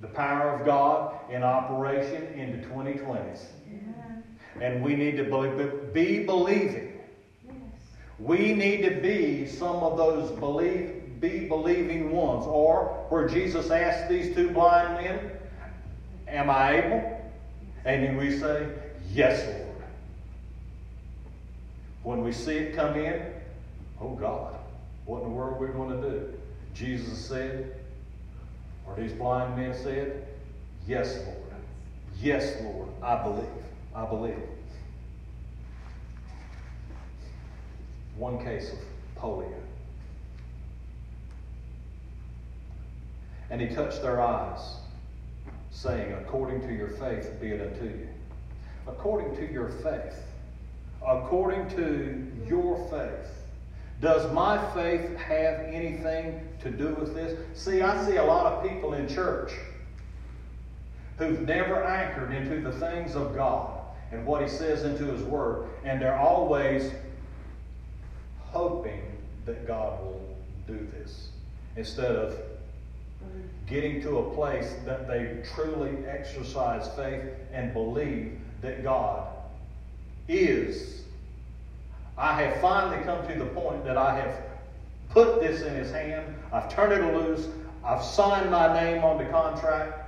[0.00, 3.44] the power of God in operation in the 2020s.
[3.68, 4.24] Amen.
[4.60, 7.00] And we need to be, be believing.
[7.46, 7.54] Yes.
[8.18, 12.46] We need to be some of those believe, be believing ones.
[12.46, 15.30] Or where Jesus asked these two blind men,
[16.28, 17.32] Am I able?
[17.84, 18.68] And we say,
[19.12, 19.68] Yes, Lord.
[22.02, 23.22] When we see it come in,
[24.00, 24.56] oh God,
[25.06, 26.32] what in the world are we going to do?
[26.74, 27.74] Jesus said,
[28.86, 30.26] or these blind men said,
[30.86, 31.38] Yes, Lord.
[32.20, 32.88] Yes, Lord.
[33.02, 33.46] I believe.
[33.94, 34.38] I believe.
[38.16, 38.78] One case of
[39.20, 39.52] polio.
[43.50, 44.76] And he touched their eyes,
[45.70, 48.08] saying, According to your faith be it unto you.
[48.86, 50.16] According to your faith.
[51.06, 53.41] According to your faith.
[54.02, 57.38] Does my faith have anything to do with this?
[57.54, 59.52] See, I see a lot of people in church
[61.18, 63.78] who've never anchored into the things of God.
[64.10, 66.90] and what He says into His Word, and they're always
[68.40, 69.00] hoping
[69.46, 70.36] that God will
[70.66, 71.28] do this
[71.76, 72.36] instead of
[73.66, 77.22] getting to a place that they truly exercise faith
[77.52, 79.28] and believe that God
[80.28, 81.01] is.
[82.16, 84.36] I have finally come to the point that I have
[85.10, 87.48] put this in his hand, I've turned it loose,
[87.84, 89.98] I've signed my name on the contract.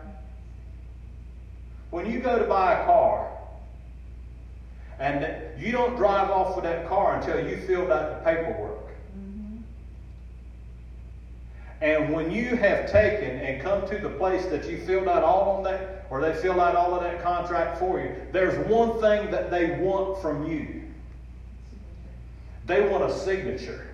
[1.90, 3.30] When you go to buy a car,
[4.98, 8.88] and you don't drive off with that car until you filled out the paperwork.
[9.18, 9.57] Mm-hmm.
[11.80, 15.57] And when you have taken and come to the place that you filled out all
[15.57, 19.30] on that, or they filled out all of that contract for you, there's one thing
[19.32, 20.84] that they want from you.
[22.67, 23.87] They want a signature.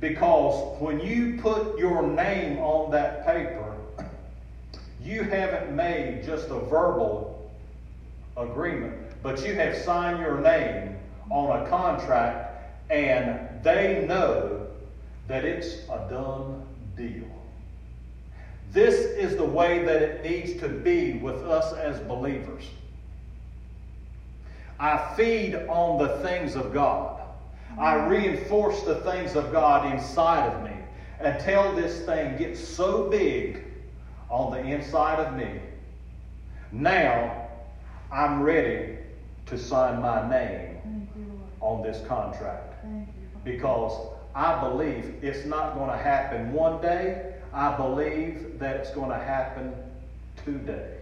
[0.00, 3.74] Because when you put your name on that paper,
[5.02, 7.50] you haven't made just a verbal
[8.36, 10.96] agreement, but you have signed your name
[11.30, 14.66] on a contract, and they know
[15.28, 17.24] that it's a done deal.
[18.72, 22.64] This is the way that it needs to be with us as believers.
[24.80, 27.23] I feed on the things of God.
[27.78, 30.76] I reinforce the things of God inside of me
[31.20, 33.64] until this thing gets so big
[34.30, 35.60] on the inside of me.
[36.72, 37.48] Now
[38.12, 38.98] I'm ready
[39.46, 41.08] to sign my name
[41.60, 42.74] on this contract
[43.44, 47.34] because I believe it's not going to happen one day.
[47.52, 49.72] I believe that it's going to happen
[50.44, 50.98] today.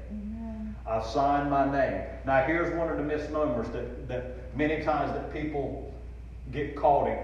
[0.87, 2.03] I've signed my name.
[2.27, 5.91] Now here's one of the misnomers that, that many times that people
[6.51, 7.18] get caught in.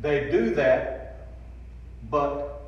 [0.00, 1.28] They do that,
[2.10, 2.62] but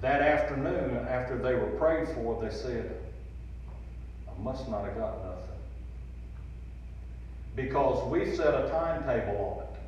[0.00, 2.96] that afternoon, after they were prayed for, they said,
[4.28, 5.36] I must not have got nothing.
[7.54, 9.80] Because we set a timetable on it.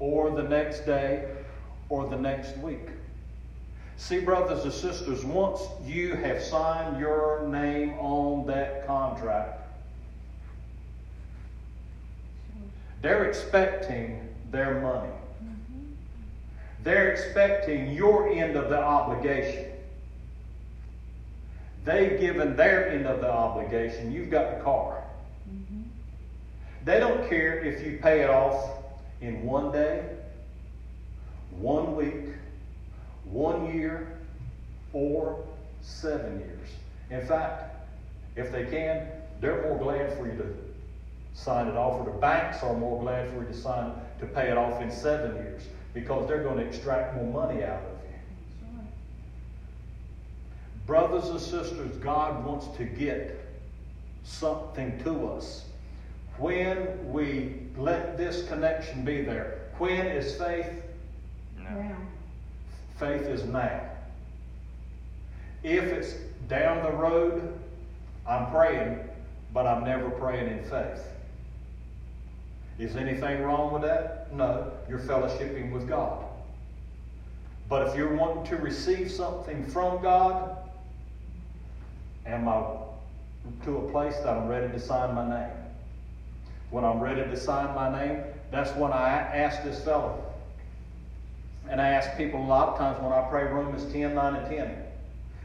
[0.00, 1.28] Or the next day,
[1.88, 2.88] or the next week.
[3.96, 9.63] See, brothers and sisters, once you have signed your name on that contract,
[13.04, 14.18] they're expecting
[14.50, 15.12] their money.
[16.82, 19.66] They're expecting your end of the obligation.
[21.84, 24.10] They've given their end of the obligation.
[24.10, 25.04] You've got the car.
[26.86, 28.70] They don't care if you pay it off
[29.20, 30.02] in one day,
[31.50, 32.34] one week,
[33.24, 34.18] one year,
[34.94, 35.44] or
[35.82, 36.68] seven years.
[37.10, 37.86] In fact,
[38.34, 39.06] if they can,
[39.42, 40.63] they're more glad for you to
[41.34, 44.50] sign it off, or the banks are more glad for you to sign to pay
[44.50, 45.62] it off in seven years
[45.92, 48.78] because they're going to extract more money out of you.
[50.86, 53.40] Brothers and sisters, God wants to get
[54.22, 55.64] something to us.
[56.38, 60.82] When we let this connection be there, when is faith?
[61.58, 61.96] Now.
[62.96, 63.80] Faith is now.
[65.62, 66.14] If it's
[66.48, 67.58] down the road,
[68.26, 68.98] I'm praying,
[69.52, 71.00] but I'm never praying in faith.
[72.78, 74.32] Is anything wrong with that?
[74.34, 74.72] No.
[74.88, 76.24] You're fellowshipping with God.
[77.68, 80.56] But if you're wanting to receive something from God,
[82.26, 82.62] am I
[83.64, 85.52] to a place that I'm ready to sign my name?
[86.70, 90.24] When I'm ready to sign my name, that's when I ask this fellow.
[91.70, 94.46] And I ask people a lot of times when I pray Romans 10, 9, and
[94.48, 94.76] 10.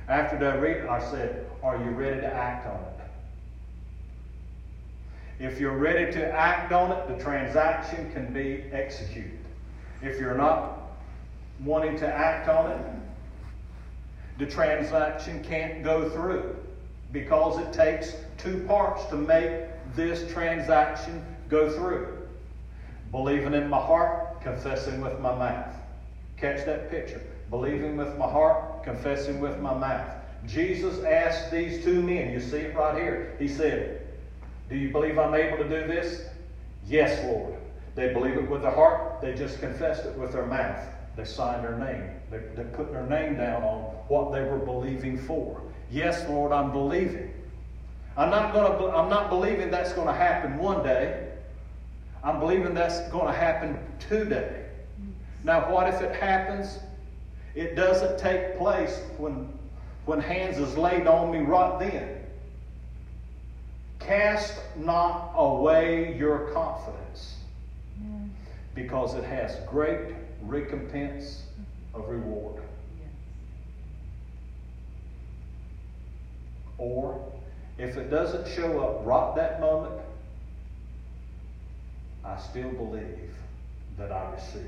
[0.10, 2.89] After they read it, I said, Are you ready to act on it?
[5.40, 9.40] If you're ready to act on it, the transaction can be executed.
[10.02, 10.80] If you're not
[11.64, 12.86] wanting to act on it,
[14.38, 16.56] the transaction can't go through
[17.14, 19.64] because it takes two parts to make
[19.96, 22.18] this transaction go through.
[23.12, 25.74] Believing in my heart, confessing with my mouth.
[26.38, 27.22] Catch that picture.
[27.50, 30.14] Believing with my heart, confessing with my mouth.
[30.46, 33.36] Jesus asked these two men, you see it right here.
[33.40, 33.99] He said,
[34.70, 36.24] Do you believe I'm able to do this?
[36.86, 37.56] Yes, Lord.
[37.96, 40.80] They believe it with their heart, they just confessed it with their mouth.
[41.16, 42.12] They signed their name.
[42.32, 45.62] They, they put their name down on what they were believing for.
[45.92, 47.34] Yes, Lord, I'm believing.
[48.16, 48.96] I'm not going to.
[48.96, 51.30] I'm not believing that's going to happen one day.
[52.24, 54.66] I'm believing that's going to happen today.
[55.44, 56.80] Now, what if it happens?
[57.56, 59.52] It doesn't take place when
[60.06, 62.19] when hands is laid on me right then.
[64.00, 67.36] Cast not away your confidence,
[68.74, 71.44] because it has great recompense
[71.94, 72.62] of reward.
[76.78, 77.22] Or
[77.78, 80.02] if it doesn't show up right that moment,
[82.24, 83.34] I still believe
[83.98, 84.64] that I receive.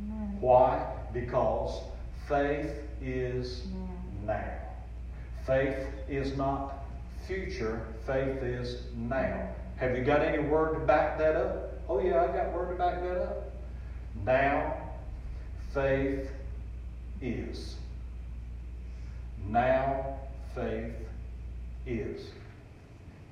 [0.00, 0.36] Amen.
[0.40, 0.94] Why?
[1.12, 1.80] Because
[2.28, 2.70] faith
[3.00, 3.88] is Amen.
[4.26, 4.52] now.
[5.44, 6.85] Faith is not
[7.26, 9.48] future, faith is now.
[9.76, 11.74] Have you got any word to back that up?
[11.88, 13.52] Oh, yeah, I got word to back that up.
[14.24, 14.76] Now,
[15.72, 16.30] faith
[17.20, 17.76] is.
[19.48, 20.18] Now,
[20.54, 20.94] faith
[21.86, 22.30] is.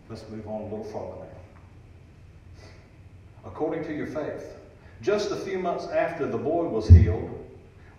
[0.09, 2.69] Let's move on a little further now.
[3.47, 4.55] According to your faith.
[5.03, 7.31] Just a few months after the boy was healed,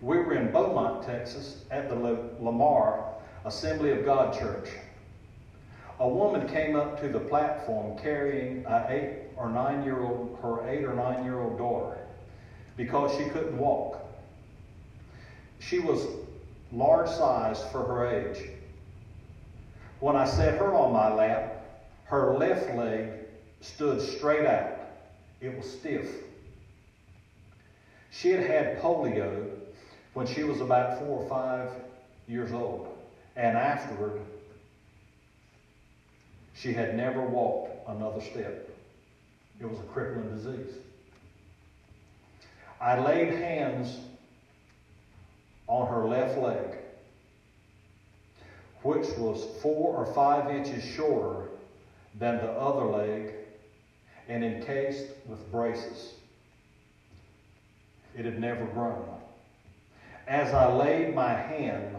[0.00, 1.94] we were in Beaumont, Texas, at the
[2.40, 3.14] Lamar
[3.44, 4.68] Assembly of God Church.
[5.98, 10.68] A woman came up to the platform carrying a eight or nine year old, her
[10.68, 11.96] eight or nine year old daughter,
[12.76, 13.98] because she couldn't walk.
[15.58, 16.06] She was
[16.70, 18.50] large sized for her age.
[20.00, 21.62] When I set her on my lap,
[22.04, 23.12] her left leg
[23.62, 24.82] stood straight out.
[25.40, 26.20] It was stiff.
[28.10, 29.48] She had had polio
[30.12, 31.70] when she was about four or five
[32.26, 32.86] years old,
[33.34, 34.18] and afterward,
[36.56, 38.68] she had never walked another step.
[39.60, 40.72] It was a crippling disease.
[42.80, 44.00] I laid hands
[45.66, 46.76] on her left leg,
[48.82, 51.46] which was four or five inches shorter
[52.18, 53.32] than the other leg
[54.28, 56.12] and encased with braces.
[58.14, 59.06] It had never grown.
[60.26, 61.94] As I laid my hand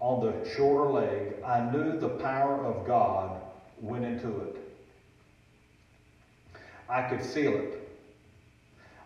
[0.00, 3.40] on the shorter leg, I knew the power of God
[3.80, 4.56] went into it.
[6.88, 7.88] I could feel it.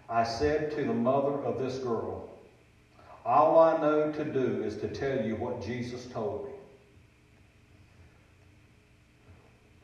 [0.08, 2.28] I said to the mother of this girl,
[3.24, 6.52] All I know to do is to tell you what Jesus told me.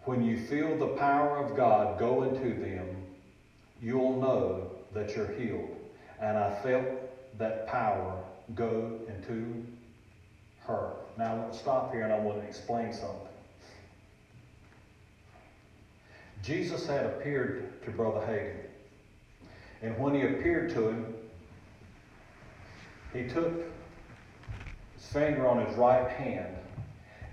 [0.04, 2.96] When you feel the power of God go into them,
[3.82, 5.76] you'll know that you're healed.
[6.20, 6.86] And I felt
[7.38, 8.22] that power
[8.54, 9.66] go into
[10.66, 10.92] her.
[11.18, 13.28] Now I want to stop here and I want to explain something.
[16.42, 18.56] Jesus had appeared to Brother Hagin.
[19.82, 21.14] And when he appeared to him,
[23.12, 23.64] he took
[24.94, 26.56] his finger on his right hand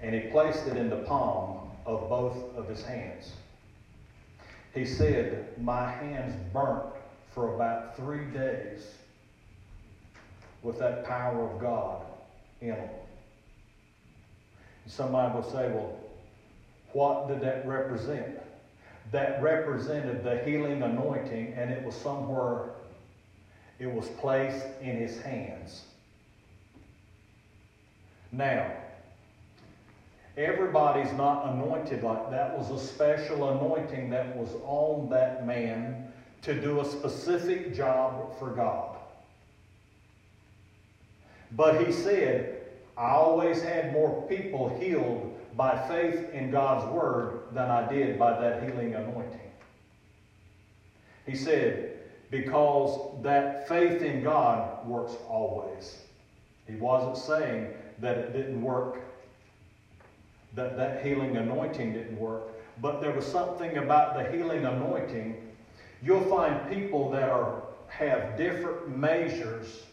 [0.01, 3.33] and he placed it in the palm of both of his hands.
[4.73, 6.93] He said, My hands burnt
[7.33, 8.93] for about three days
[10.61, 12.05] with that power of God
[12.61, 12.89] in them.
[14.87, 15.97] Somebody will say, Well,
[16.93, 18.39] what did that represent?
[19.11, 22.71] That represented the healing anointing, and it was somewhere,
[23.79, 25.83] it was placed in his hands.
[28.31, 28.71] Now,
[30.35, 32.57] everybody's not anointed like that.
[32.57, 36.11] was a special anointing that was on that man
[36.41, 38.97] to do a specific job for God.
[41.51, 42.56] But he said,
[42.97, 48.33] I always had more people healed by faith in God's word than I did by
[48.41, 49.51] that healing anointing.
[51.25, 51.95] He said,
[52.31, 56.01] because that faith in God works always.
[56.65, 57.67] He wasn't saying
[57.99, 58.99] that it didn't work,
[60.55, 62.49] that that healing anointing didn't work,
[62.81, 65.35] but there was something about the healing anointing.
[66.01, 67.53] You'll find people that are
[67.87, 69.86] have different measures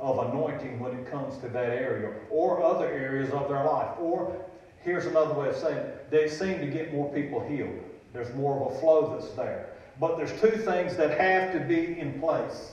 [0.00, 3.90] of anointing when it comes to that area or other areas of their life.
[3.98, 4.36] Or
[4.82, 7.82] here's another way of saying it, they seem to get more people healed.
[8.12, 9.70] There's more of a flow that's there.
[10.00, 12.72] But there's two things that have to be in place.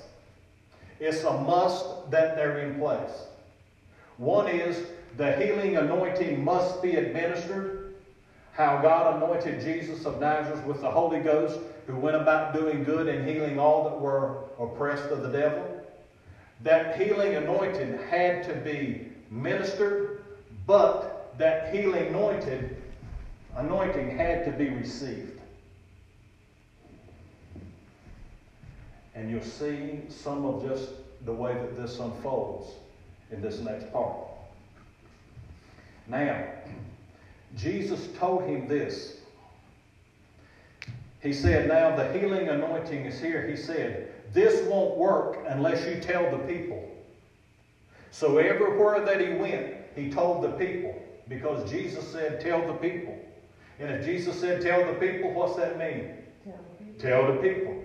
[0.99, 3.25] It's a must that they're in place.
[4.17, 4.85] One is
[5.17, 7.95] the healing anointing must be administered.
[8.53, 13.07] How God anointed Jesus of Nazareth with the Holy Ghost, who went about doing good
[13.07, 15.74] and healing all that were oppressed of the devil.
[16.65, 20.23] That healing anointing had to be ministered,
[20.65, 22.81] but that healing anointed
[23.55, 25.39] anointing had to be received.
[29.13, 30.89] And you'll see some of just
[31.23, 32.71] the way that this unfolds
[33.29, 34.17] in this next part.
[36.07, 36.45] Now,
[37.55, 39.17] Jesus told him this.
[41.25, 43.47] He said, Now the healing anointing is here.
[43.47, 46.87] He said, This won't work unless you tell the people.
[48.11, 53.17] So everywhere that he went, he told the people because Jesus said, Tell the people.
[53.79, 56.13] And if Jesus said, Tell the people, what's that mean?
[56.43, 57.01] Tell the people.
[57.01, 57.83] Tell the people.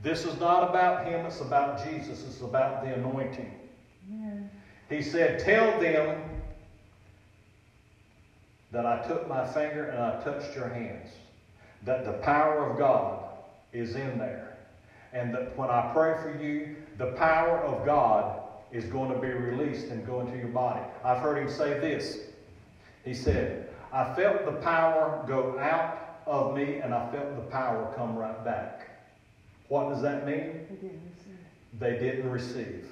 [0.00, 2.24] This is not about him, it's about Jesus.
[2.24, 3.52] It's about the anointing.
[4.08, 4.48] Amen.
[4.88, 6.22] He said, Tell them
[8.70, 11.10] that I took my finger and I touched your hands.
[11.84, 13.24] That the power of God
[13.72, 14.56] is in there.
[15.12, 19.28] And that when I pray for you, the power of God is going to be
[19.28, 20.84] released and go into your body.
[21.02, 22.18] I've heard him say this.
[23.04, 27.92] He said, I felt the power go out of me and I felt the power
[27.96, 28.90] come right back.
[29.68, 30.66] What does that mean?
[30.68, 31.78] They didn't receive.
[31.78, 32.88] They didn't receive.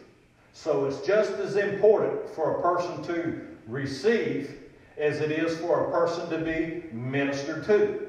[0.55, 4.59] So it's just as important for a person to receive
[4.99, 8.07] as it is for a person to be ministered to.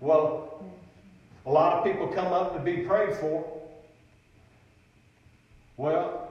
[0.00, 0.64] Well,
[1.46, 3.60] a lot of people come up to be prayed for.
[5.76, 6.28] Well,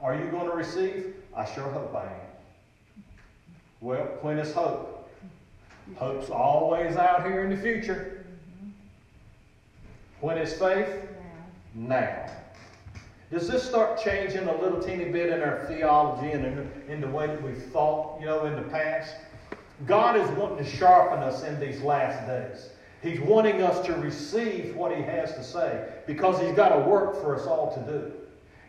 [0.00, 1.14] are you going to receive?
[1.34, 3.04] I sure hope I am.
[3.80, 5.10] Well, when is hope?
[5.96, 8.24] Hope's always out here in the future.
[10.20, 10.88] When is faith?
[11.74, 12.30] Now, Now.
[13.30, 17.08] Does this start changing a little teeny bit in our theology and in, in the
[17.08, 19.16] way that we've thought, you know, in the past?
[19.84, 22.70] God is wanting to sharpen us in these last days.
[23.02, 27.20] He's wanting us to receive what He has to say because He's got a work
[27.20, 28.12] for us all to do.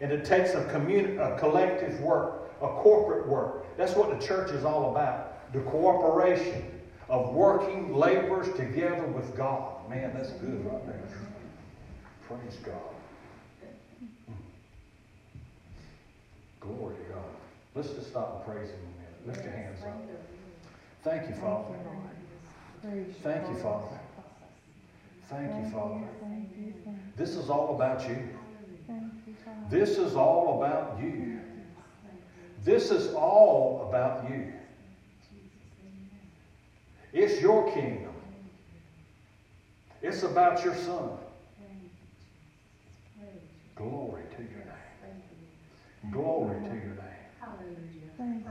[0.02, 3.78] And it takes a, communi- a collective work, a corporate work.
[3.78, 6.66] That's what the church is all about the cooperation
[7.10, 9.90] of working laborers together with God.
[9.90, 11.08] Man, that's good right there.
[12.28, 12.97] Praise God.
[16.68, 17.24] Glory to God.
[17.76, 19.28] Let's just stop and praise Him a minute.
[19.28, 20.02] Lift your hands up.
[21.04, 21.64] Thank you, Father.
[21.70, 22.08] Thank you, Lord.
[22.82, 24.00] Praise Thank you, Father.
[25.30, 26.08] Thank you, Father.
[26.20, 28.30] Thank you, thank you, This is all about you.
[28.88, 29.70] thank you, Father.
[29.70, 31.40] This is all about you.
[32.64, 34.52] This is all about you.
[37.14, 38.14] It's your kingdom.
[40.02, 41.10] It's about your son.
[43.76, 44.17] Glory to your name.
[46.12, 47.28] Glory to your name.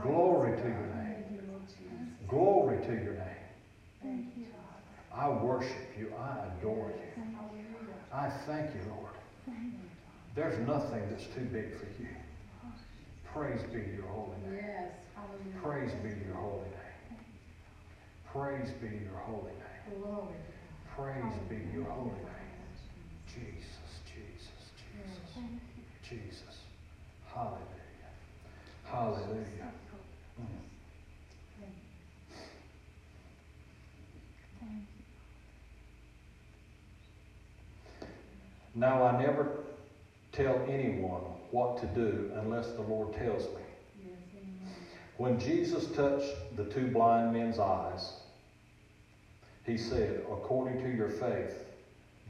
[0.01, 1.23] Glory to your name.
[2.27, 4.23] Glory to your name.
[5.13, 6.11] I worship you.
[6.17, 7.23] I adore you.
[8.13, 9.13] I thank you, Lord.
[10.35, 12.07] There's nothing that's too big for you.
[13.33, 14.53] Praise be your holy name.
[14.53, 14.91] Yes.
[15.61, 17.19] Praise be your holy name.
[18.31, 20.01] Praise be your holy name.
[20.01, 20.35] Glory.
[20.95, 22.57] Praise be your holy name.
[23.27, 25.37] Jesus, Jesus, Jesus,
[26.07, 26.46] Jesus.
[27.37, 27.61] Hallelujah.
[28.85, 29.71] Hallelujah.
[30.41, 30.47] Mm.
[38.73, 39.59] Now I never
[40.31, 41.21] tell anyone
[41.51, 43.61] what to do unless the Lord tells me.
[45.17, 48.13] When Jesus touched the two blind men's eyes,
[49.63, 51.65] he said, According to your faith,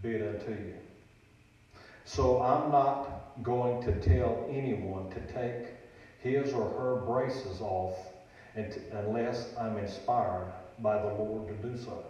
[0.02, 0.74] be it unto you.
[2.04, 5.74] So I'm not going to tell anyone to take
[6.20, 8.12] his or her braces off
[8.92, 12.04] unless I'm inspired by the Lord to do so.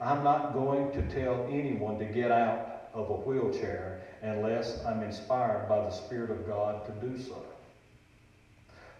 [0.00, 5.68] I'm not going to tell anyone to get out of a wheelchair unless I'm inspired
[5.68, 7.44] by the Spirit of God to do so.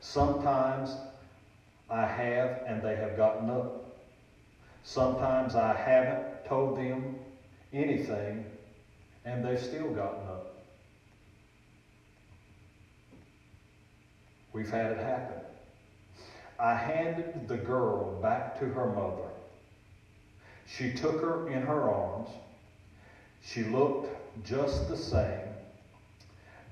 [0.01, 0.97] Sometimes
[1.91, 3.85] I have and they have gotten up.
[4.85, 7.15] Sometimes I haven't told them
[7.73, 8.45] anything
[9.25, 10.55] and they've still gotten up.
[14.55, 15.37] We've had it happen.
[16.61, 19.29] I handed the girl back to her mother.
[20.67, 22.29] She took her in her arms.
[23.43, 24.09] She looked
[24.45, 25.55] just the same.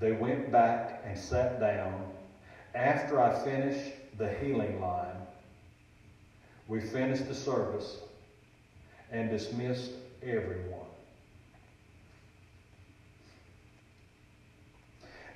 [0.01, 2.07] They went back and sat down
[2.74, 5.20] after I finished the healing line,
[6.68, 7.99] we finished the service
[9.11, 10.87] and dismissed everyone.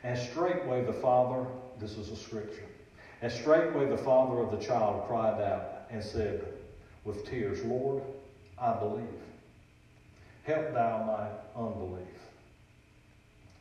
[0.05, 1.45] And straightway the father,
[1.79, 2.65] this is a scripture,
[3.23, 6.45] and straightway the father of the child cried out and said
[7.05, 8.03] with tears, Lord,
[8.59, 9.07] I believe.
[10.43, 12.07] Help thou my unbelief.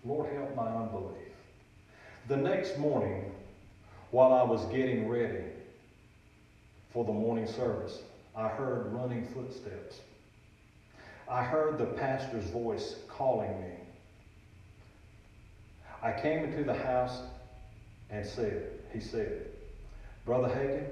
[0.04, 1.34] Lord, help my unbelief.
[2.28, 3.32] The next morning,
[4.12, 5.44] while I was getting ready
[6.92, 8.00] for the morning service,
[8.36, 10.00] I heard running footsteps.
[11.30, 13.74] I heard the pastor's voice calling me.
[16.02, 17.22] I came into the house
[18.10, 19.48] and said, he said,
[20.26, 20.86] Brother Hagin,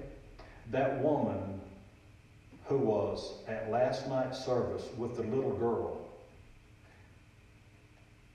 [0.72, 1.62] that woman
[2.66, 6.08] who was at last night's service with the little girl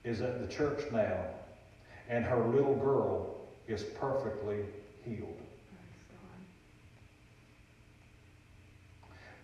[0.05, 1.25] is at the church now,
[2.09, 4.59] and her little girl is perfectly
[5.05, 5.43] healed.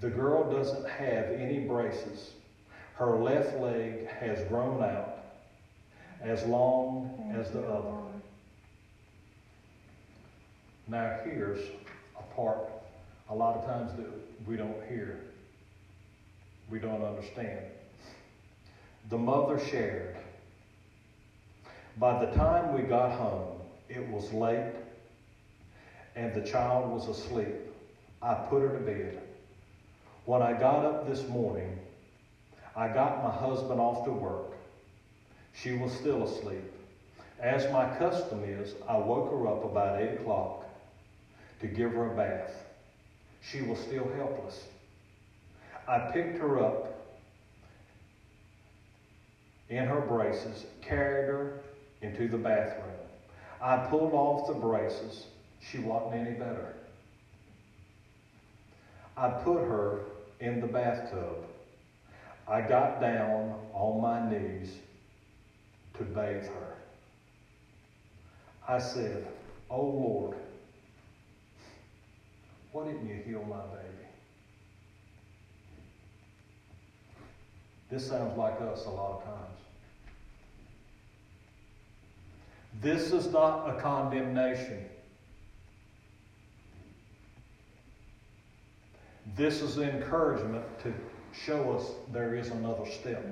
[0.00, 2.32] The girl doesn't have any braces.
[2.94, 5.24] Her left leg has grown out
[6.20, 8.03] as long as the other.
[10.86, 11.60] Now here's
[12.18, 12.68] a part
[13.30, 14.06] a lot of times that
[14.46, 15.18] we don't hear,
[16.70, 17.60] we don't understand.
[19.08, 20.16] The mother shared.
[21.96, 24.74] By the time we got home, it was late
[26.16, 27.56] and the child was asleep.
[28.20, 29.22] I put her to bed.
[30.26, 31.78] When I got up this morning,
[32.76, 34.52] I got my husband off to work.
[35.54, 36.72] She was still asleep.
[37.40, 40.63] As my custom is, I woke her up about 8 o'clock
[41.60, 42.64] to give her a bath.
[43.42, 44.64] She was still helpless.
[45.86, 46.94] I picked her up
[49.68, 51.60] in her braces, carried her
[52.00, 52.94] into the bathroom.
[53.60, 55.26] I pulled off the braces.
[55.60, 56.74] She wasn't any better.
[59.16, 60.00] I put her
[60.40, 61.46] in the bathtub.
[62.46, 64.74] I got down on my knees
[65.94, 66.76] to bathe her.
[68.66, 69.26] I said,
[69.70, 70.36] Oh Lord,
[72.74, 74.08] why didn't you heal my baby?
[77.88, 79.60] This sounds like us a lot of times.
[82.82, 84.84] This is not a condemnation.
[89.36, 90.92] This is encouragement to
[91.32, 93.24] show us there is another step.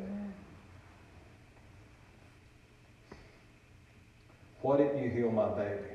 [4.60, 5.91] Why didn't you heal my baby?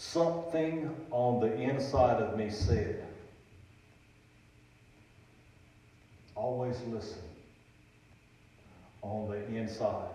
[0.00, 3.04] Something on the inside of me said,
[6.34, 7.20] always listen
[9.02, 10.08] on the inside.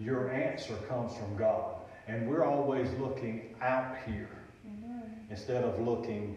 [0.00, 1.74] Your answer comes from God.
[2.08, 4.30] And we're always looking out here
[4.66, 5.02] Amen.
[5.30, 6.34] instead of looking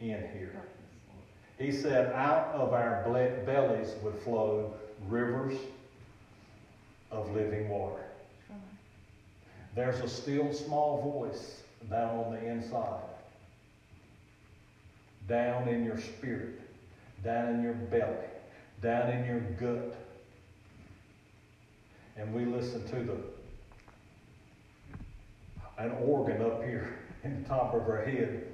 [0.00, 0.60] in here.
[1.60, 3.04] He said, out of our
[3.46, 4.74] bellies would flow
[5.06, 5.56] rivers
[7.12, 8.02] of living water.
[9.76, 13.02] There's a still small voice down on the inside,
[15.26, 16.60] down in your spirit,
[17.24, 18.26] down in your belly,
[18.82, 19.94] down in your gut.
[22.16, 23.16] And we listen to the
[25.78, 28.44] an organ up here in the top of our head.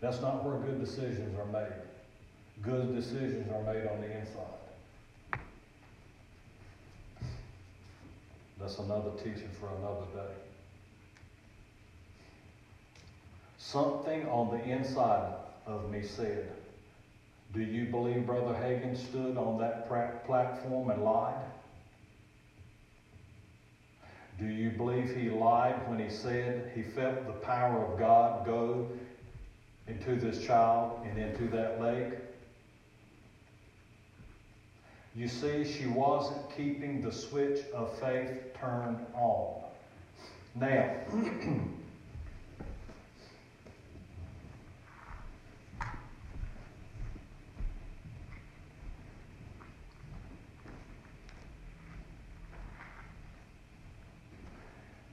[0.00, 1.72] That's not where good decisions are made.
[2.62, 4.61] Good decisions are made on the inside.
[8.62, 10.34] That's another teaching for another day.
[13.58, 15.34] Something on the inside
[15.66, 16.48] of me said,
[17.52, 21.44] Do you believe Brother Hagin stood on that platform and lied?
[24.38, 28.86] Do you believe he lied when he said he felt the power of God go
[29.88, 32.12] into this child and into that lake?
[35.16, 39.60] You see, she wasn't keeping the switch of faith turned on.
[40.54, 40.94] Now,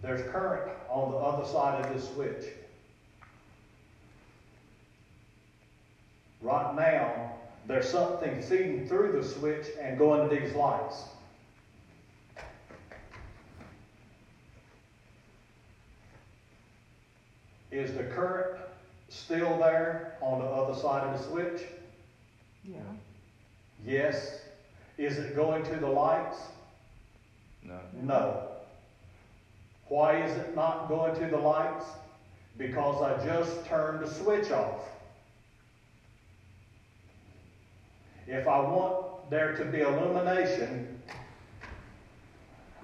[0.04, 2.46] there's current on the other side of this switch.
[6.42, 7.34] Right now,
[7.66, 11.06] there's something feeding through the switch and going to these lights.
[17.80, 18.60] Is the current
[19.08, 21.62] still there on the other side of the switch?
[22.66, 22.76] Yeah.
[23.86, 24.42] Yes.
[24.98, 26.38] Is it going to the lights?
[27.64, 27.80] No.
[28.04, 28.48] No.
[29.88, 31.86] Why is it not going to the lights?
[32.58, 34.82] Because I just turned the switch off.
[38.28, 41.02] If I want there to be illumination,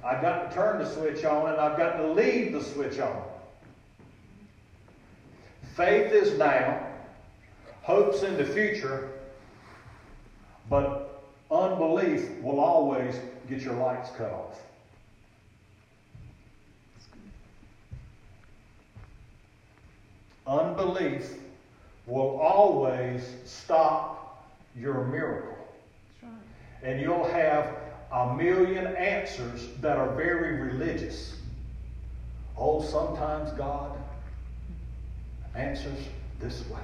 [0.05, 3.34] I've got to turn the switch on and I've got to leave the switch on.
[5.75, 6.87] Faith is now,
[7.81, 9.09] hope's in the future,
[10.69, 11.21] but
[11.51, 13.19] unbelief will always
[13.49, 14.57] get your lights cut off.
[20.47, 21.33] Unbelief
[22.05, 24.47] will always stop
[24.77, 25.57] your miracle.
[26.23, 26.31] Right.
[26.83, 27.75] And you'll have
[28.13, 31.35] a million answers that are very religious.
[32.57, 33.97] Oh, sometimes God
[35.55, 36.07] answers
[36.39, 36.79] this way,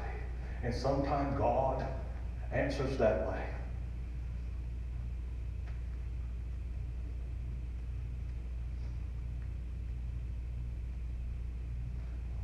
[0.63, 1.85] and sometimes God
[2.51, 3.43] answers that way.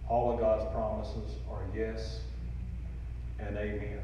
[0.10, 2.20] All of God's promises are yes
[3.40, 4.00] and amen.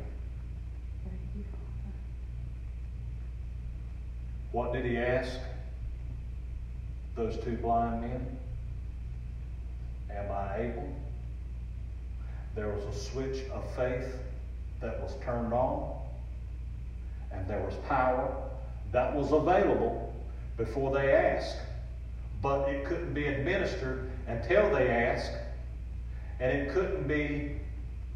[4.52, 5.40] What did he ask
[7.16, 8.38] those two blind men?
[10.12, 10.94] Am I able
[12.56, 14.16] There was a switch of faith
[14.80, 16.00] that was turned on,
[17.32, 18.50] and there was power
[18.92, 20.14] that was available
[20.58, 21.58] before they asked.
[22.42, 25.32] But it couldn't be administered until they asked,
[26.40, 27.56] and it couldn't be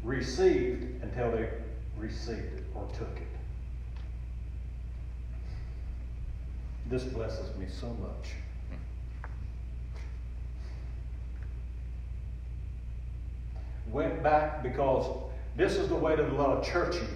[0.04, 1.48] received until they
[1.96, 3.26] received it or took it.
[6.88, 8.30] This blesses me so much.
[13.90, 15.06] Went back because
[15.56, 17.08] this is the way that a lot of churching,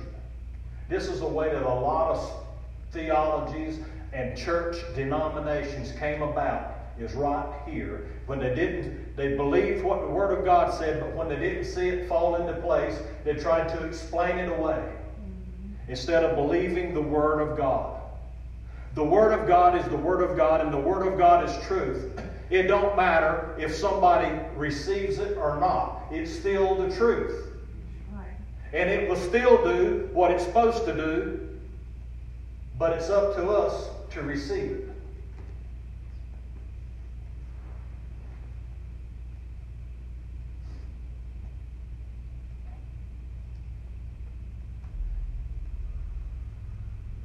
[0.88, 2.44] this is the way that a lot of
[2.90, 3.78] theologies
[4.12, 8.06] and church denominations came about is right here.
[8.26, 11.64] When they didn't, they believed what the Word of God said, but when they didn't
[11.64, 14.82] see it fall into place, they tried to explain it away
[15.88, 18.00] instead of believing the Word of God.
[18.94, 21.66] The Word of God is the Word of God, and the Word of God is
[21.66, 22.20] truth.
[22.50, 26.01] It don't matter if somebody receives it or not.
[26.12, 27.48] It's still the truth.
[28.74, 31.48] And it will still do what it's supposed to do,
[32.78, 34.88] but it's up to us to receive it.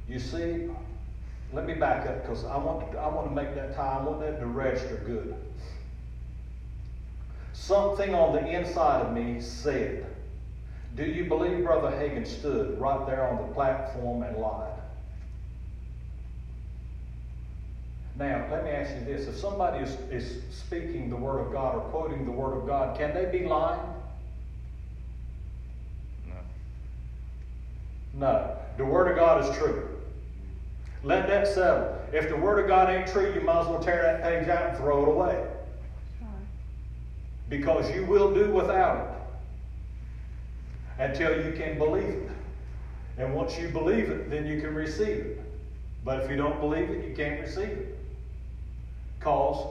[0.08, 0.68] You see,
[1.52, 4.10] let me back up because I want to, I want to make that time, I
[4.10, 5.34] want that to register good.
[7.58, 10.06] Something on the inside of me said,
[10.94, 14.72] Do you believe Brother Hagin stood right there on the platform and lied?
[18.16, 19.26] Now, let me ask you this.
[19.26, 22.96] If somebody is, is speaking the Word of God or quoting the Word of God,
[22.96, 23.80] can they be lying?
[26.26, 26.34] No.
[28.14, 28.56] No.
[28.78, 29.88] The Word of God is true.
[31.02, 32.00] Let that settle.
[32.12, 34.70] If the Word of God ain't true, you might as well tear that page out
[34.70, 35.47] and throw it away.
[37.48, 39.18] Because you will do without
[40.98, 42.30] it until you can believe it.
[43.16, 45.40] And once you believe it, then you can receive it.
[46.04, 47.98] But if you don't believe it, you can't receive it.
[49.18, 49.66] Because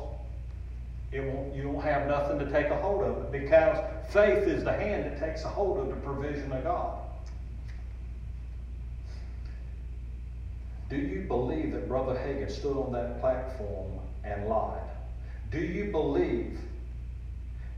[1.11, 3.31] it won't, you don't have nothing to take a hold of it.
[3.31, 3.77] Because
[4.09, 6.99] faith is the hand that takes a hold of the provision of God.
[10.89, 13.91] Do you believe that Brother Hagin stood on that platform
[14.23, 14.81] and lied?
[15.51, 16.59] Do you believe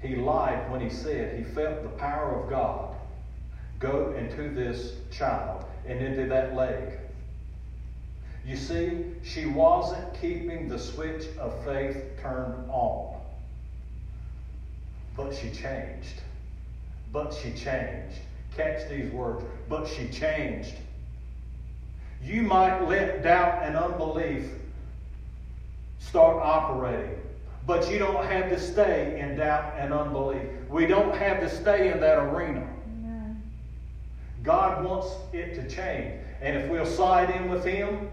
[0.02, 2.96] he lied when he said he felt the power of God
[3.80, 7.00] go into this child and into that leg?
[8.46, 13.20] You see, she wasn't keeping the switch of faith turned on.
[15.16, 16.22] But she changed.
[17.12, 18.20] But she changed.
[18.56, 19.44] Catch these words.
[19.68, 20.76] But she changed.
[22.24, 24.50] You might let doubt and unbelief
[26.00, 27.22] start operating,
[27.70, 30.42] but you don't have to stay in doubt and unbelief.
[30.72, 32.68] We don't have to stay in that arena.
[34.42, 36.20] God wants it to change.
[36.42, 38.10] And if we'll side in with Him,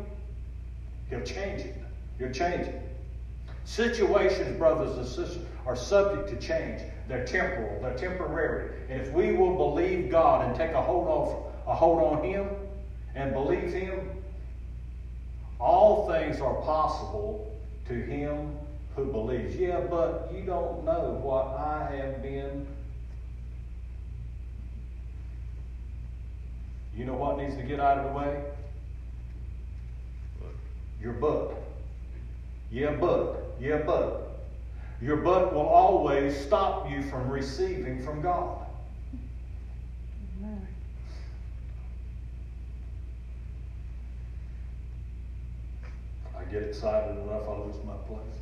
[1.08, 1.74] He'll change it.
[2.18, 2.82] He'll change it.
[3.64, 6.82] Situations, brothers and sisters, are subject to change.
[7.08, 8.74] They're temporal, they're temporary.
[8.90, 12.50] And if we will believe God and take a hold of a hold on Him
[13.14, 14.10] and believe Him,
[15.58, 17.50] all things are possible
[17.88, 18.58] to him
[18.96, 19.54] who believes.
[19.56, 22.66] Yeah, but you don't know what I have been.
[26.96, 28.42] You know what needs to get out of the way?
[30.40, 30.54] Look.
[31.00, 31.62] Your butt.
[32.70, 33.54] Yeah, but.
[33.60, 34.40] Yeah, but.
[35.02, 38.62] Your butt will always stop you from receiving from God.
[46.34, 48.35] I get excited enough, I lose my place.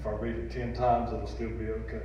[0.00, 2.00] If I read it ten times, it'll still be okay.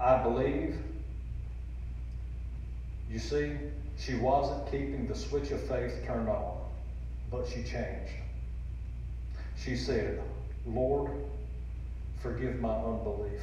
[0.00, 0.78] I believe,
[3.10, 3.52] you see,
[3.98, 6.56] she wasn't keeping the switch of faith turned on,
[7.30, 8.14] but she changed.
[9.58, 10.18] She said,
[10.64, 11.12] Lord,
[12.20, 13.42] forgive my unbelief.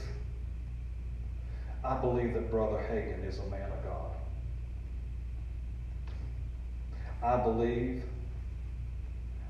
[1.83, 4.15] I believe that Brother Hagin is a man of God.
[7.21, 8.03] I believe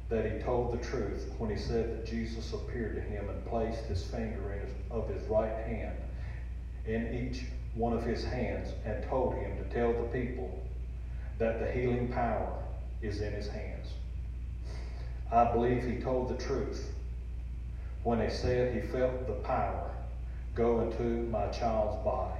[0.09, 3.85] that he told the truth when he said that Jesus appeared to him and placed
[3.85, 5.97] his finger in his, of his right hand
[6.85, 10.59] in each one of his hands and told him to tell the people
[11.37, 12.59] that the healing power
[13.01, 13.93] is in his hands.
[15.31, 16.91] I believe he told the truth
[18.03, 19.92] when he said he felt the power
[20.55, 22.39] go into my child's body.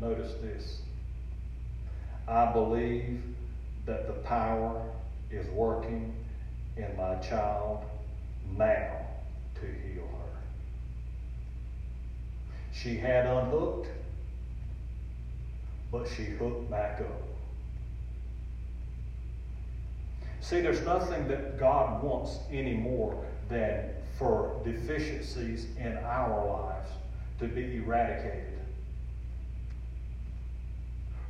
[0.00, 0.82] Notice this.
[2.28, 3.22] I believe
[3.86, 4.82] that the power
[5.30, 6.14] is working
[6.76, 7.84] in my child
[8.56, 9.06] now
[9.54, 10.38] to heal her.
[12.72, 13.88] She had unhooked,
[15.90, 17.22] but she hooked back up.
[20.40, 26.90] See, there's nothing that God wants any more than for deficiencies in our lives
[27.40, 28.58] to be eradicated.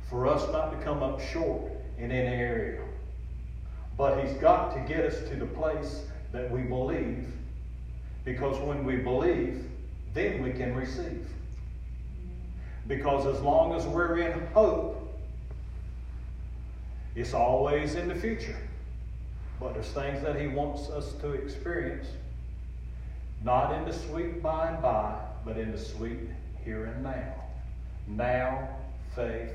[0.09, 2.81] For us not to come up short in any area.
[3.97, 7.27] But He's got to get us to the place that we believe,
[8.25, 9.65] because when we believe,
[10.13, 11.27] then we can receive.
[12.87, 14.99] Because as long as we're in hope,
[17.15, 18.57] it's always in the future.
[19.59, 22.07] But there's things that He wants us to experience,
[23.43, 26.19] not in the sweet by and by, but in the sweet
[26.63, 27.33] here and now.
[28.07, 28.69] Now,
[29.15, 29.51] faith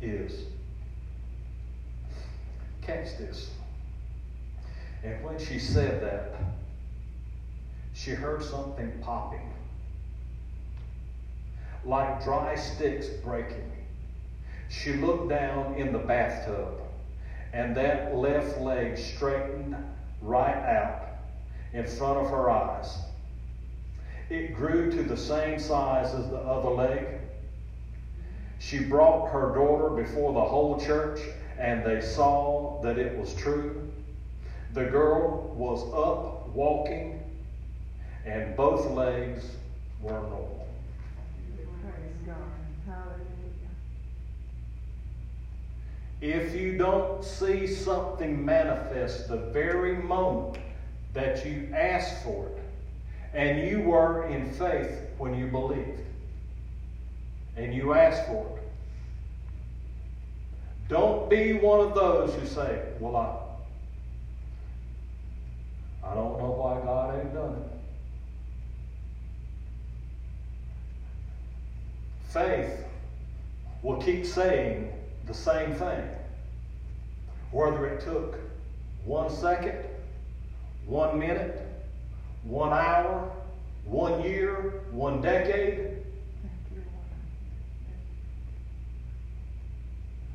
[0.00, 0.44] is.
[2.82, 3.50] Catch this.
[5.04, 6.36] And when she said that,
[7.92, 9.52] she heard something popping,
[11.84, 13.70] like dry sticks breaking.
[14.70, 16.80] She looked down in the bathtub,
[17.52, 19.76] and that left leg straightened
[20.22, 21.08] right out
[21.72, 22.96] in front of her eyes.
[24.30, 27.06] It grew to the same size as the other leg.
[28.58, 31.20] She brought her daughter before the whole church,
[31.58, 33.90] and they saw that it was true.
[34.74, 37.22] The girl was up walking,
[38.26, 39.46] and both legs
[40.02, 40.68] were normal.
[41.56, 42.36] Praise God.
[42.86, 43.70] Hallelujah.
[46.20, 50.58] If you don't see something manifest the very moment
[51.14, 52.67] that you ask for it,
[53.34, 56.00] and you were in faith when you believed,
[57.56, 58.62] and you asked for it,
[60.88, 63.36] don't be one of those who say, Well, I,
[66.10, 67.70] I don't know why God ain't done it.
[72.28, 72.84] Faith
[73.82, 74.90] will keep saying
[75.26, 76.08] the same thing.
[77.50, 78.38] Whether it took
[79.04, 79.78] one second,
[80.86, 81.68] one minute,
[82.44, 83.30] one hour,
[83.84, 85.98] one year, one decade,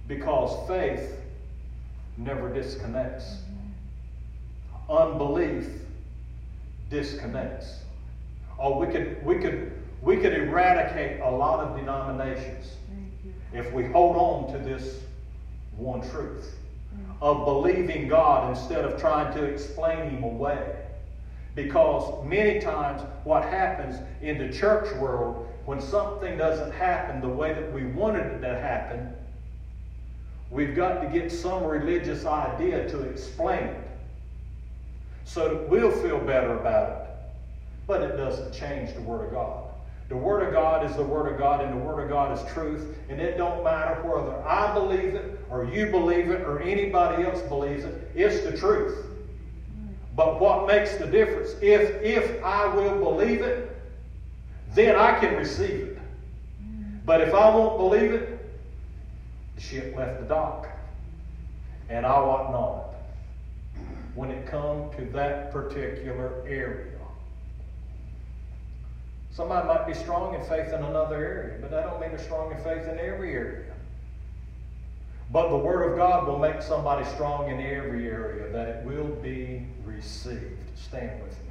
[0.08, 1.16] because faith
[2.18, 3.38] never disconnects.
[4.90, 5.68] Unbelief
[6.90, 7.80] disconnects.
[8.60, 12.76] Oh, we could we could we could eradicate a lot of denominations
[13.54, 15.00] if we hold on to this
[15.78, 16.56] one truth
[17.22, 20.83] of believing God instead of trying to explain Him away.
[21.56, 27.54] Because many times what happens in the church world, when something doesn't happen the way
[27.54, 29.14] that we wanted it to happen,
[30.50, 33.88] we've got to get some religious idea to explain it
[35.26, 37.10] so that we'll feel better about it.
[37.86, 39.64] But it doesn't change the Word of God.
[40.10, 42.54] The Word of God is the Word of God, and the Word of God is
[42.54, 42.98] truth.
[43.10, 47.42] And it don't matter whether I believe it, or you believe it, or anybody else
[47.42, 48.12] believes it.
[48.16, 49.06] It's the truth.
[50.16, 51.56] But what makes the difference?
[51.62, 53.76] If if I will believe it,
[54.74, 55.98] then I can receive it.
[57.06, 58.40] But if I won't believe it,
[59.56, 60.68] the ship left the dock,
[61.90, 63.82] and I wasn't on it.
[64.16, 66.94] When it come to that particular area.
[69.32, 72.52] Somebody might be strong in faith in another area, but that don't mean they're strong
[72.52, 73.74] in faith in every area.
[75.32, 79.08] But the Word of God will make somebody strong in every area, that it will
[79.24, 79.66] be
[80.04, 80.60] received.
[80.76, 81.46] Stand with me.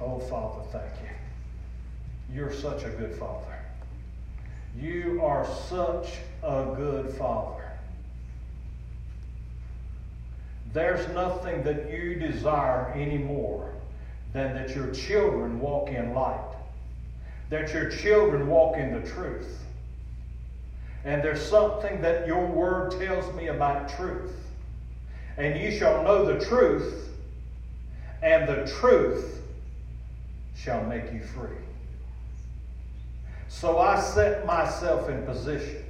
[0.00, 1.08] Oh, Father, thank you.
[2.34, 3.54] You're such a good Father.
[4.78, 6.08] You are such
[6.42, 7.64] a good Father.
[10.74, 13.72] There's nothing that you desire any more
[14.34, 16.54] than that your children walk in light,
[17.48, 19.65] that your children walk in the truth.
[21.06, 24.34] And there's something that your word tells me about truth.
[25.38, 27.10] And you shall know the truth,
[28.22, 29.40] and the truth
[30.56, 31.56] shall make you free.
[33.48, 35.84] So I set myself in position.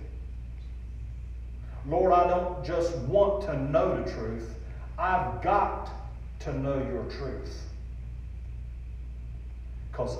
[1.88, 4.54] Lord, I don't just want to know the truth,
[4.98, 5.90] I've got
[6.40, 7.62] to know your truth.
[9.90, 10.18] Because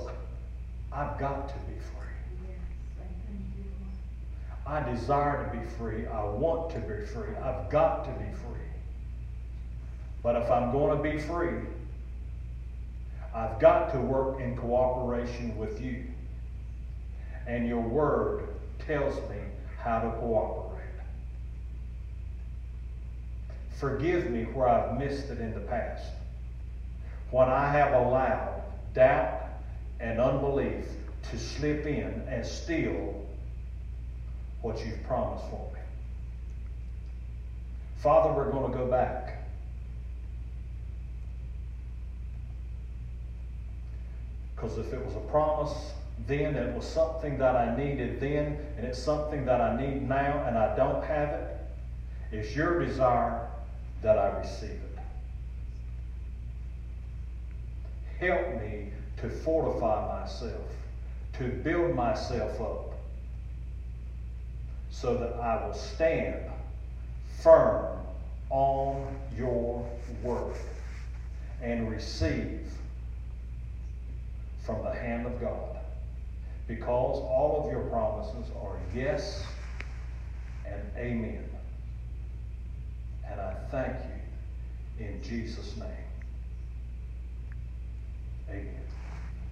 [0.91, 2.47] I've got to be free.
[2.47, 2.57] Yes,
[2.97, 3.11] thank
[3.57, 4.56] you, Lord.
[4.67, 6.05] I desire to be free.
[6.07, 7.33] I want to be free.
[7.41, 8.59] I've got to be free.
[10.21, 11.61] But if I'm going to be free,
[13.33, 16.03] I've got to work in cooperation with you.
[17.45, 18.49] and your word
[18.79, 19.37] tells me
[19.77, 20.83] how to cooperate.
[23.79, 26.11] Forgive me where I've missed it in the past.
[27.31, 28.63] When I have allowed
[28.93, 29.43] doubt
[30.01, 30.85] and unbelief
[31.29, 33.26] to slip in and steal
[34.61, 35.79] what you've promised for me.
[37.97, 39.37] Father, we're going to go back.
[44.55, 45.93] Because if it was a promise
[46.25, 50.43] then, it was something that I needed then, and it's something that I need now,
[50.45, 51.57] and I don't have it,
[52.31, 53.47] it's your desire
[54.01, 54.97] that I receive it.
[58.19, 60.65] Help me to fortify myself,
[61.33, 62.96] to build myself up,
[64.99, 66.43] so that I will stand
[67.43, 67.99] firm
[68.49, 69.87] on your
[70.23, 70.55] word
[71.61, 72.67] and receive
[74.65, 75.77] from the hand of God.
[76.67, 79.43] Because all of your promises are yes
[80.65, 81.47] and amen.
[83.29, 83.95] And I thank
[84.97, 85.89] you in Jesus' name.
[88.49, 88.81] Amen.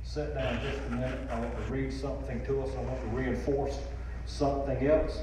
[0.04, 1.20] Sit down just a minute.
[1.30, 2.70] I want to read something to us.
[2.78, 3.78] I want to reinforce
[4.26, 5.20] something else.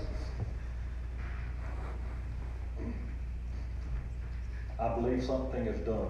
[4.78, 6.08] I believe something is done,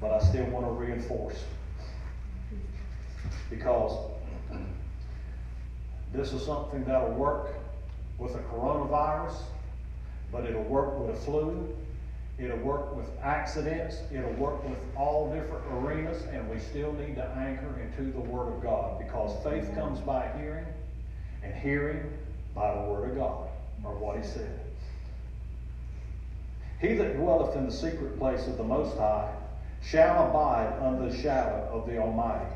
[0.00, 1.42] but I still want to reinforce
[3.48, 3.92] because
[6.12, 7.54] this is something that'll work
[8.18, 9.34] with the coronavirus,
[10.30, 11.74] but it'll work with a flu,
[12.38, 17.26] it'll work with accidents, it'll work with all different arenas, and we still need to
[17.36, 20.66] anchor into the Word of God because faith comes by hearing,
[21.48, 22.12] and hearing
[22.54, 23.48] by the Word of God,
[23.84, 24.60] or what He said.
[26.80, 29.34] He that dwelleth in the secret place of the Most High
[29.82, 32.50] shall abide under the shadow of the Almighty.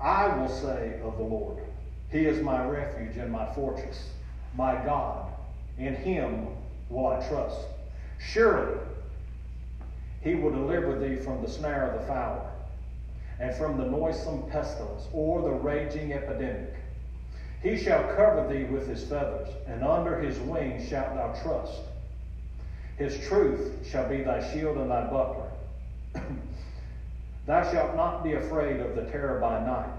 [0.00, 1.62] I will say of the Lord,
[2.10, 4.10] He is my refuge and my fortress,
[4.56, 5.32] my God.
[5.78, 6.48] In Him
[6.88, 7.60] will I trust.
[8.18, 8.78] Surely
[10.22, 12.50] He will deliver thee from the snare of the fowler,
[13.38, 16.79] and from the noisome pestilence, or the raging epidemic.
[17.62, 21.82] He shall cover thee with His feathers, and under His wings shalt thou trust.
[22.96, 25.48] His truth shall be thy shield and thy buckler.
[27.46, 29.90] Thou shalt not be afraid of the terror by night,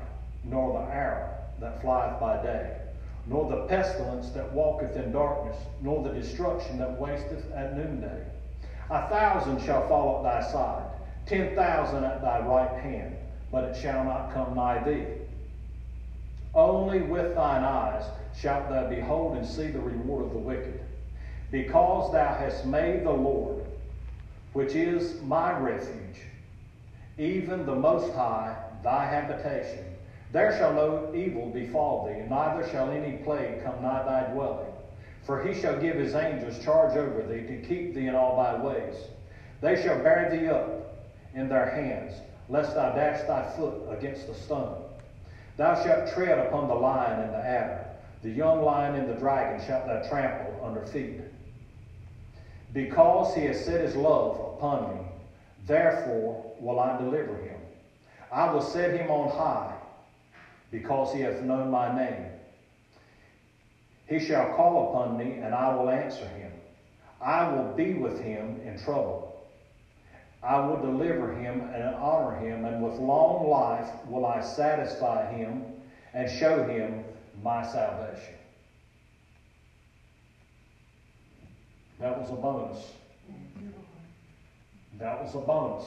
[0.43, 1.27] nor the arrow
[1.59, 2.73] that flieth by day,
[3.27, 8.21] nor the pestilence that walketh in darkness, nor the destruction that wasteth at noonday.
[8.89, 10.85] A thousand shall fall at thy side,
[11.25, 13.15] ten thousand at thy right hand,
[13.51, 15.07] but it shall not come nigh thee.
[16.53, 18.03] Only with thine eyes
[18.35, 20.81] shalt thou behold and see the reward of the wicked.
[21.49, 23.65] Because thou hast made the Lord,
[24.53, 26.21] which is my refuge,
[27.17, 29.85] even the Most High, thy habitation.
[30.31, 34.71] There shall no evil befall thee, neither shall any plague come nigh thy dwelling.
[35.23, 38.61] For he shall give his angels charge over thee to keep thee in all thy
[38.61, 38.95] ways.
[39.61, 40.97] They shall bear thee up
[41.35, 42.13] in their hands,
[42.49, 44.80] lest thou dash thy foot against a stone.
[45.57, 47.85] Thou shalt tread upon the lion and the adder,
[48.21, 51.21] the young lion and the dragon shalt thou trample under feet.
[52.73, 55.01] Because he has set his love upon me,
[55.67, 57.59] therefore will I deliver him.
[58.31, 59.75] I will set him on high,
[60.71, 62.27] because he hath known my name.
[64.07, 66.51] He shall call upon me, and I will answer him.
[67.21, 69.30] I will be with him in trouble.
[70.43, 75.63] I will deliver him and honor him, and with long life will I satisfy him
[76.13, 77.03] and show him
[77.43, 78.35] my salvation.
[81.99, 82.91] That was a bonus.
[84.97, 85.85] That was a bonus.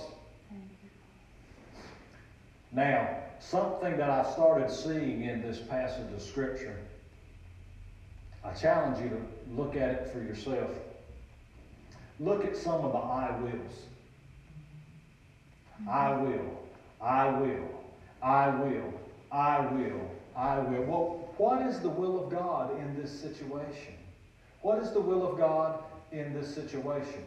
[2.71, 3.09] Now,
[3.41, 6.77] something that I started seeing in this passage of Scripture,
[8.45, 10.71] I challenge you to look at it for yourself.
[12.21, 13.83] Look at some of the I wills.
[15.89, 16.63] I will,
[17.01, 17.83] I will,
[18.23, 18.95] I will,
[19.31, 20.83] I will, I will.
[20.85, 23.95] Well, what is the will of God in this situation?
[24.63, 25.83] What is the will of God
[26.13, 27.25] in this situation?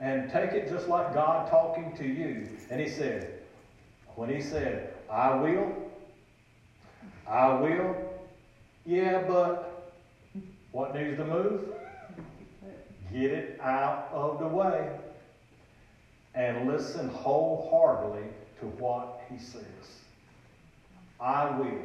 [0.00, 2.46] And take it just like God talking to you.
[2.70, 3.40] And He said,
[4.14, 5.72] when He said, I will,
[7.26, 7.96] I will,
[8.84, 9.92] yeah, but
[10.72, 11.64] what needs to move?
[13.12, 14.88] Get it out of the way
[16.38, 18.28] and listen wholeheartedly
[18.60, 19.64] to what he says.
[21.20, 21.84] I will.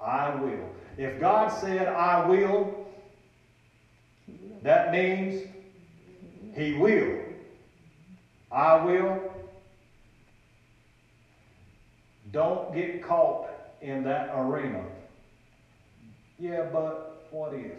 [0.00, 0.66] I will.
[0.96, 2.86] If God said, I will,
[4.62, 5.42] that means
[6.54, 7.18] he will.
[8.50, 9.30] I will.
[12.32, 13.46] Don't get caught
[13.82, 14.82] in that arena.
[16.38, 17.78] Yeah, but what if?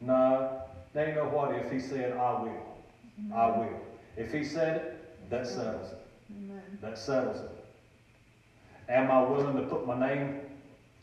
[0.00, 0.62] No,
[0.92, 1.70] they know what if.
[1.70, 2.71] He said, I will.
[3.34, 3.80] I will.
[4.16, 5.98] If he said it, that settles it.
[6.30, 6.78] Amen.
[6.80, 7.50] That settles it.
[8.88, 10.40] Am I willing to put my name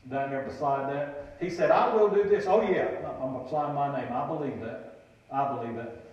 [0.10, 1.38] down there beside that?
[1.40, 2.46] He said, I will do this.
[2.48, 2.88] Oh, yeah,
[3.22, 4.12] I'm going to sign my name.
[4.12, 5.06] I believe that.
[5.32, 6.06] I believe that.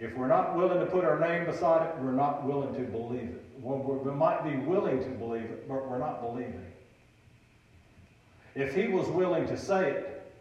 [0.00, 3.28] If we're not willing to put our name beside it, we're not willing to believe
[3.30, 3.44] it.
[3.62, 6.64] We might be willing to believe it, but we're not believing.
[8.54, 8.62] It.
[8.62, 10.32] If he was willing to say it,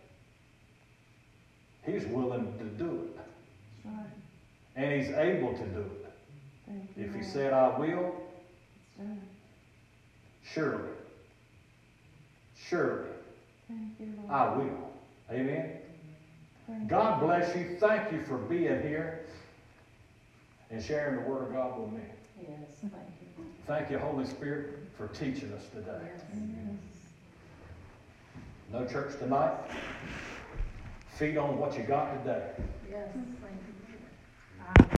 [1.85, 3.19] he's willing to do it.
[4.75, 4.93] That's right.
[4.93, 6.13] And he's able to do it.
[6.67, 8.15] Thank you, If he said, I will,
[10.43, 10.89] surely,
[12.55, 13.09] surely,
[13.67, 14.31] Thank you, Lord.
[14.31, 14.93] I will.
[15.31, 15.77] Amen.
[16.67, 17.77] Thank God bless you.
[17.79, 19.21] Thank you for being here
[20.69, 22.01] and sharing the Word of God with me.
[22.41, 22.49] Yes,
[22.81, 23.45] thank you.
[23.67, 25.99] Thank you, Holy Spirit, for teaching us today.
[26.33, 26.77] you.
[28.71, 29.53] No church tonight.
[31.09, 32.49] Feed on what you got today.
[32.89, 33.72] Yes, thank you
[34.67, 34.83] um,